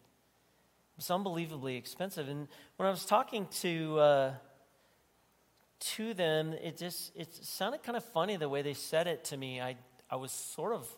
It's 0.97 1.11
unbelievably 1.11 1.77
expensive. 1.77 2.29
And 2.29 2.49
when 2.77 2.87
I 2.87 2.91
was 2.91 3.05
talking 3.05 3.47
to, 3.61 3.99
uh, 3.99 4.33
to 5.81 6.14
them, 6.14 6.53
it 6.53 6.77
just 6.77 7.17
it 7.17 7.33
sounded 7.45 7.83
kind 7.83 7.97
of 7.97 8.05
funny 8.05 8.37
the 8.37 8.49
way 8.49 8.62
they 8.62 8.75
said 8.75 9.07
it 9.07 9.25
to 9.27 9.37
me. 9.37 9.61
I, 9.61 9.77
I 10.11 10.17
was 10.17 10.33
sort 10.33 10.75
of 10.75 10.88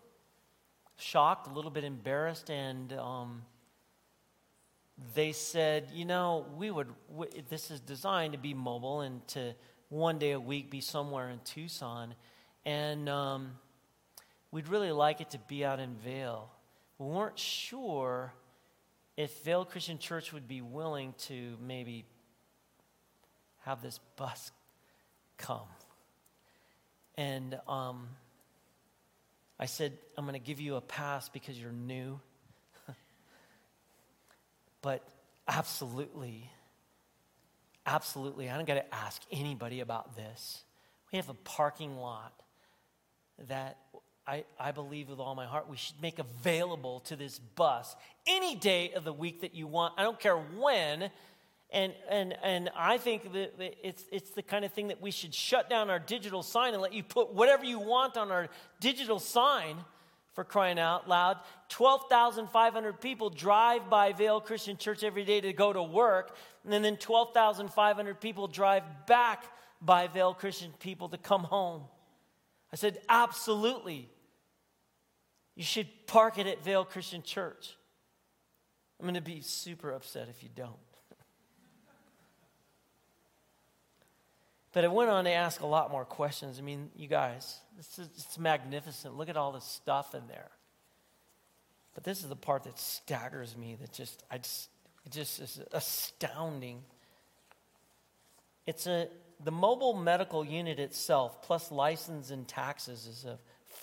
shocked, 0.97 1.47
a 1.49 1.53
little 1.53 1.71
bit 1.71 1.85
embarrassed, 1.85 2.51
and 2.51 2.93
um, 2.95 3.43
they 5.15 5.33
said, 5.33 5.89
you 5.93 6.05
know, 6.05 6.47
we 6.57 6.71
would, 6.71 6.89
this 7.49 7.71
is 7.71 7.81
designed 7.81 8.33
to 8.33 8.39
be 8.39 8.55
mobile 8.55 9.01
and 9.01 9.27
to 9.29 9.55
one 9.89 10.19
day 10.19 10.33
a 10.33 10.41
week 10.41 10.71
be 10.71 10.81
somewhere 10.81 11.31
in 11.31 11.41
Tucson. 11.45 12.15
And 12.65 13.09
um, 13.09 13.53
we'd 14.51 14.69
really 14.69 14.93
like 14.93 15.21
it 15.21 15.31
to 15.31 15.39
be 15.39 15.65
out 15.65 15.81
in 15.81 15.95
Vail. 15.97 16.51
We 16.99 17.07
weren't 17.07 17.39
sure 17.39 18.33
if 19.17 19.43
Vail 19.43 19.65
Christian 19.65 19.99
Church 19.99 20.33
would 20.33 20.47
be 20.47 20.61
willing 20.61 21.15
to 21.19 21.57
maybe 21.67 22.05
have 23.65 23.83
this 23.83 23.99
bus 24.17 24.53
come. 25.41 25.69
And 27.17 27.59
um, 27.67 28.09
I 29.59 29.67
said, 29.67 29.93
I'm 30.17 30.25
going 30.25 30.41
to 30.41 30.47
give 30.47 30.61
you 30.61 30.77
a 30.77 30.81
pass 30.81 31.29
because 31.29 31.61
you're 31.61 31.73
new 31.73 32.21
but 34.83 35.03
absolutely, 35.49 36.49
absolutely, 37.87 38.49
I 38.49 38.57
don't 38.57 38.67
got 38.67 38.75
to 38.75 38.95
ask 38.95 39.23
anybody 39.31 39.81
about 39.81 40.17
this. 40.17 40.63
We 41.13 41.17
have 41.17 41.29
a 41.29 41.35
parking 41.35 41.97
lot 41.97 42.33
that 43.49 43.79
I, 44.27 44.45
I 44.59 44.71
believe 44.71 45.09
with 45.09 45.19
all 45.19 45.35
my 45.35 45.47
heart 45.47 45.69
we 45.69 45.77
should 45.77 46.01
make 46.01 46.19
available 46.19 47.01
to 47.01 47.17
this 47.17 47.39
bus 47.39 47.97
any 48.27 48.55
day 48.55 48.93
of 48.93 49.05
the 49.05 49.13
week 49.13 49.41
that 49.41 49.55
you 49.55 49.67
want. 49.67 49.95
I 49.97 50.03
don't 50.03 50.21
care 50.21 50.37
when. 50.37 51.11
And, 51.73 51.93
and, 52.09 52.37
and 52.43 52.71
I 52.77 52.99
think 52.99 53.33
that 53.33 53.53
it's, 53.87 54.05
it's 54.11 54.31
the 54.31 54.43
kind 54.43 54.65
of 54.65 54.73
thing 54.73 54.89
that 54.89 55.01
we 55.01 55.13
should 55.13 55.33
shut 55.33 55.71
down 55.71 55.89
our 55.89 56.01
digital 56.01 56.43
sign 56.43 56.73
and 56.73 56.83
let 56.83 56.93
you 56.93 57.05
put 57.05 57.33
whatever 57.33 57.65
you 57.65 57.79
want 57.79 58.17
on 58.17 58.33
our 58.33 58.49
digital 58.81 59.21
sign 59.21 59.77
for 60.33 60.43
crying 60.43 60.79
out 60.79 61.09
loud. 61.09 61.39
12,500 61.69 63.01
people 63.01 63.31
drive 63.31 63.89
by 63.89 64.13
Vail 64.13 64.41
Christian 64.41 64.77
Church 64.77 65.05
every 65.05 65.25
day 65.25 65.41
to 65.41 65.53
go 65.53 65.73
to 65.73 65.83
work, 65.83 66.37
and 66.69 66.85
then 66.85 66.97
12,500 66.97 68.21
people 68.21 68.49
drive 68.49 68.83
back 69.07 69.45
by 69.81 70.09
Vail 70.09 70.35
Christian 70.35 70.73
people 70.81 71.09
to 71.09 71.19
come 71.19 71.45
home. 71.45 71.83
I 72.73 72.77
said, 72.77 72.99
absolutely. 73.09 74.09
You 75.57 75.65
should 75.65 75.89
park 76.07 76.39
it 76.39 76.47
at 76.47 76.65
Vail 76.65 76.85
Christian 76.85 77.23
Church. 77.23 77.77
I'm 78.99 79.05
going 79.05 79.15
to 79.15 79.21
be 79.21 79.41
super 79.41 79.93
upset 79.93 80.29
if 80.29 80.43
you 80.43 80.49
don't. 80.55 80.90
But 84.73 84.85
I 84.85 84.89
went 84.89 85.11
on 85.11 85.25
to 85.25 85.33
ask 85.33 85.61
a 85.61 85.67
lot 85.67 85.91
more 85.91 86.05
questions. 86.05 86.59
I 86.59 86.63
mean, 86.63 86.91
you 86.95 87.09
guys, 87.09 87.61
it's, 87.79 87.99
it's 87.99 88.39
magnificent. 88.39 89.17
Look 89.17 89.29
at 89.29 89.37
all 89.37 89.53
the 89.53 89.61
stuff 89.61 90.15
in 90.15 90.27
there. 90.29 90.51
But 91.95 92.05
this 92.05 92.23
is 92.23 92.29
the 92.29 92.37
part 92.37 92.65
that 92.65 92.79
staggers 92.79 93.57
me, 93.57 93.77
that 93.81 93.93
just, 93.93 94.23
I 94.31 94.39
just, 94.39 94.69
it 95.05 95.13
just 95.13 95.41
is 95.41 95.61
astounding. 95.73 96.83
It's 98.67 98.87
a 98.87 99.09
the 99.43 99.51
mobile 99.51 99.95
medical 99.95 100.45
unit 100.45 100.79
itself, 100.79 101.41
plus 101.43 101.73
license 101.73 102.31
and 102.31 102.47
taxes, 102.47 103.07
is 103.07 103.25
a 103.25 103.39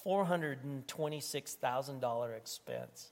$426,000 0.06 2.38
expense. 2.38 3.10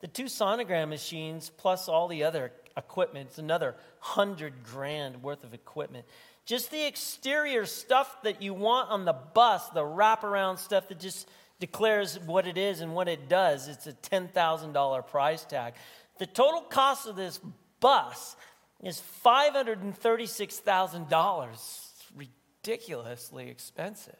The 0.00 0.08
two 0.08 0.24
sonogram 0.24 0.88
machines, 0.88 1.52
plus 1.56 1.88
all 1.88 2.08
the 2.08 2.24
other 2.24 2.50
equipment, 2.76 3.28
it's 3.30 3.38
another 3.38 3.76
hundred 4.00 4.64
grand 4.64 5.22
worth 5.22 5.44
of 5.44 5.54
equipment. 5.54 6.04
Just 6.48 6.70
the 6.70 6.86
exterior 6.86 7.66
stuff 7.66 8.22
that 8.22 8.40
you 8.40 8.54
want 8.54 8.90
on 8.90 9.04
the 9.04 9.12
bus, 9.12 9.68
the 9.68 9.82
wraparound 9.82 10.56
stuff 10.56 10.88
that 10.88 10.98
just 10.98 11.28
declares 11.60 12.18
what 12.20 12.46
it 12.46 12.56
is 12.56 12.80
and 12.80 12.94
what 12.94 13.06
it 13.06 13.28
does, 13.28 13.68
it's 13.68 13.86
a 13.86 13.92
$10,000 13.92 15.06
price 15.08 15.44
tag. 15.44 15.74
The 16.18 16.24
total 16.24 16.62
cost 16.62 17.06
of 17.06 17.16
this 17.16 17.38
bus 17.80 18.34
is 18.82 19.02
$536,000. 19.22 21.80
Ridiculously 22.16 23.50
expensive. 23.50 24.16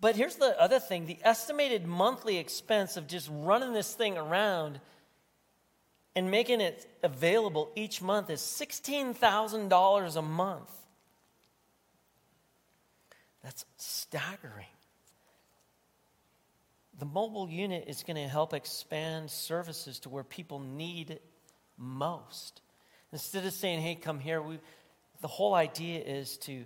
But 0.00 0.16
here's 0.16 0.36
the 0.36 0.58
other 0.58 0.80
thing 0.80 1.04
the 1.04 1.18
estimated 1.22 1.86
monthly 1.86 2.38
expense 2.38 2.96
of 2.96 3.06
just 3.06 3.28
running 3.30 3.74
this 3.74 3.92
thing 3.92 4.16
around 4.16 4.80
and 6.14 6.30
making 6.30 6.60
it 6.60 6.86
available 7.02 7.70
each 7.76 8.02
month 8.02 8.30
is 8.30 8.40
$16,000 8.40 10.16
a 10.16 10.22
month. 10.22 10.70
That's 13.42 13.64
staggering. 13.76 14.66
The 16.98 17.06
mobile 17.06 17.48
unit 17.48 17.84
is 17.86 18.02
going 18.02 18.16
to 18.16 18.28
help 18.28 18.52
expand 18.52 19.30
services 19.30 20.00
to 20.00 20.10
where 20.10 20.24
people 20.24 20.60
need 20.60 21.10
it 21.10 21.22
most. 21.78 22.60
Instead 23.12 23.46
of 23.46 23.52
saying, 23.52 23.80
hey, 23.80 23.94
come 23.94 24.18
here, 24.18 24.42
we, 24.42 24.58
the 25.22 25.28
whole 25.28 25.54
idea 25.54 26.00
is 26.00 26.36
to 26.38 26.64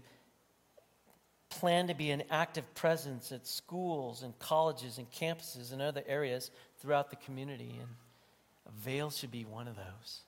plan 1.49 1.87
to 1.87 1.95
be 1.95 2.11
an 2.11 2.25
active 2.31 2.75
presence 2.75 3.31
at 3.31 3.47
schools 3.47 4.23
and 4.23 4.37
colleges 4.41 4.99
and 4.99 5.09
campuses 5.13 5.73
and 5.73 5.81
other 5.81 6.03
areas 6.07 6.51
throughout 6.81 7.11
the 7.11 7.17
community. 7.17 7.77
And 7.79 7.89
Vail 8.73 9.11
should 9.11 9.31
be 9.31 9.45
one 9.45 9.69
of 9.69 9.77
those. 9.77 10.21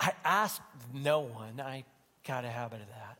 I 0.00 0.12
asked 0.24 0.62
no 0.94 1.20
one. 1.20 1.60
I 1.60 1.84
got 2.26 2.44
a 2.44 2.50
habit 2.50 2.80
of 2.80 2.88
that. 2.88 3.18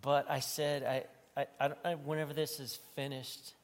But 0.00 0.30
I 0.30 0.40
said, 0.40 1.06
I, 1.36 1.44
I, 1.60 1.70
I, 1.84 1.94
whenever 1.94 2.32
this 2.32 2.60
is 2.60 2.78
finished, 2.94 3.54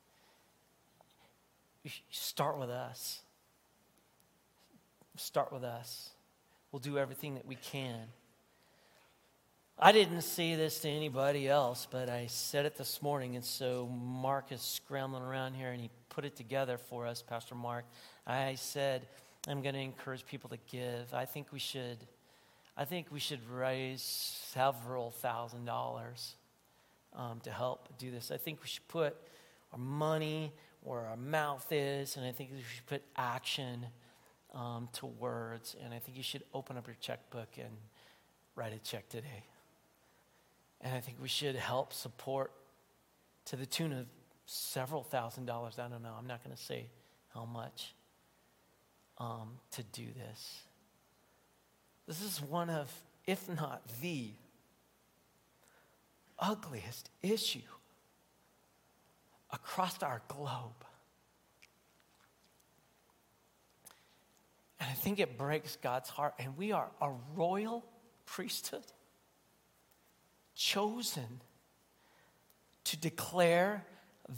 start 2.10 2.58
with 2.58 2.70
us. 2.70 3.20
Start 5.16 5.52
with 5.52 5.62
us. 5.62 6.10
We'll 6.72 6.80
do 6.80 6.98
everything 6.98 7.34
that 7.34 7.46
we 7.46 7.54
can. 7.56 8.08
I 9.76 9.90
didn't 9.90 10.22
say 10.22 10.54
this 10.54 10.78
to 10.80 10.88
anybody 10.88 11.48
else, 11.48 11.88
but 11.90 12.08
I 12.08 12.28
said 12.28 12.64
it 12.64 12.76
this 12.76 13.02
morning, 13.02 13.34
and 13.34 13.44
so 13.44 13.88
Mark 13.88 14.52
is 14.52 14.62
scrambling 14.62 15.24
around 15.24 15.54
here 15.54 15.72
and 15.72 15.80
he 15.80 15.90
put 16.10 16.24
it 16.24 16.36
together 16.36 16.78
for 16.78 17.08
us, 17.08 17.22
Pastor 17.22 17.56
Mark. 17.56 17.84
I 18.24 18.54
said, 18.54 19.08
I'm 19.48 19.62
going 19.62 19.74
to 19.74 19.80
encourage 19.80 20.24
people 20.26 20.48
to 20.50 20.58
give. 20.70 21.12
I 21.12 21.24
think 21.24 21.52
we 21.52 21.58
should, 21.58 21.98
I 22.76 22.84
think 22.84 23.08
we 23.10 23.18
should 23.18 23.40
raise 23.50 24.00
several 24.00 25.10
thousand 25.10 25.64
dollars 25.64 26.36
um, 27.12 27.40
to 27.40 27.50
help 27.50 27.88
do 27.98 28.12
this. 28.12 28.30
I 28.30 28.36
think 28.36 28.62
we 28.62 28.68
should 28.68 28.86
put 28.86 29.16
our 29.72 29.78
money 29.78 30.52
where 30.84 31.00
our 31.00 31.16
mouth 31.16 31.66
is, 31.72 32.16
and 32.16 32.24
I 32.24 32.30
think 32.30 32.50
we 32.52 32.62
should 32.62 32.86
put 32.86 33.02
action 33.16 33.86
um, 34.54 34.88
to 34.94 35.06
words. 35.06 35.74
And 35.84 35.92
I 35.92 35.98
think 35.98 36.16
you 36.16 36.22
should 36.22 36.44
open 36.54 36.76
up 36.76 36.86
your 36.86 36.96
checkbook 37.00 37.48
and 37.58 37.74
write 38.54 38.72
a 38.72 38.78
check 38.78 39.08
today. 39.08 39.42
And 40.84 40.94
I 40.94 41.00
think 41.00 41.16
we 41.20 41.28
should 41.28 41.56
help 41.56 41.94
support 41.94 42.52
to 43.46 43.56
the 43.56 43.64
tune 43.64 43.92
of 43.92 44.06
several 44.44 45.02
thousand 45.02 45.46
dollars. 45.46 45.78
I 45.78 45.88
don't 45.88 46.02
know. 46.02 46.14
I'm 46.16 46.26
not 46.26 46.44
going 46.44 46.54
to 46.54 46.62
say 46.62 46.86
how 47.32 47.46
much 47.46 47.94
um, 49.18 49.52
to 49.72 49.82
do 49.82 50.04
this. 50.16 50.60
This 52.06 52.20
is 52.22 52.42
one 52.42 52.68
of, 52.68 52.92
if 53.26 53.48
not 53.48 53.82
the 54.02 54.28
ugliest 56.38 57.08
issue 57.22 57.58
across 59.50 60.02
our 60.02 60.20
globe. 60.28 60.84
And 64.78 64.90
I 64.90 64.94
think 64.94 65.18
it 65.18 65.38
breaks 65.38 65.76
God's 65.76 66.10
heart. 66.10 66.34
And 66.38 66.58
we 66.58 66.72
are 66.72 66.90
a 67.00 67.10
royal 67.34 67.86
priesthood 68.26 68.84
chosen 70.54 71.40
to 72.84 72.96
declare 72.96 73.84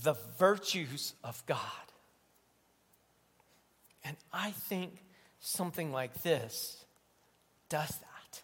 the 0.02 0.14
virtues 0.38 1.14
of 1.22 1.44
God. 1.46 1.60
And 4.04 4.16
I 4.32 4.52
think 4.52 4.92
something 5.40 5.92
like 5.92 6.22
this 6.22 6.84
does 7.68 7.88
that. 7.88 8.42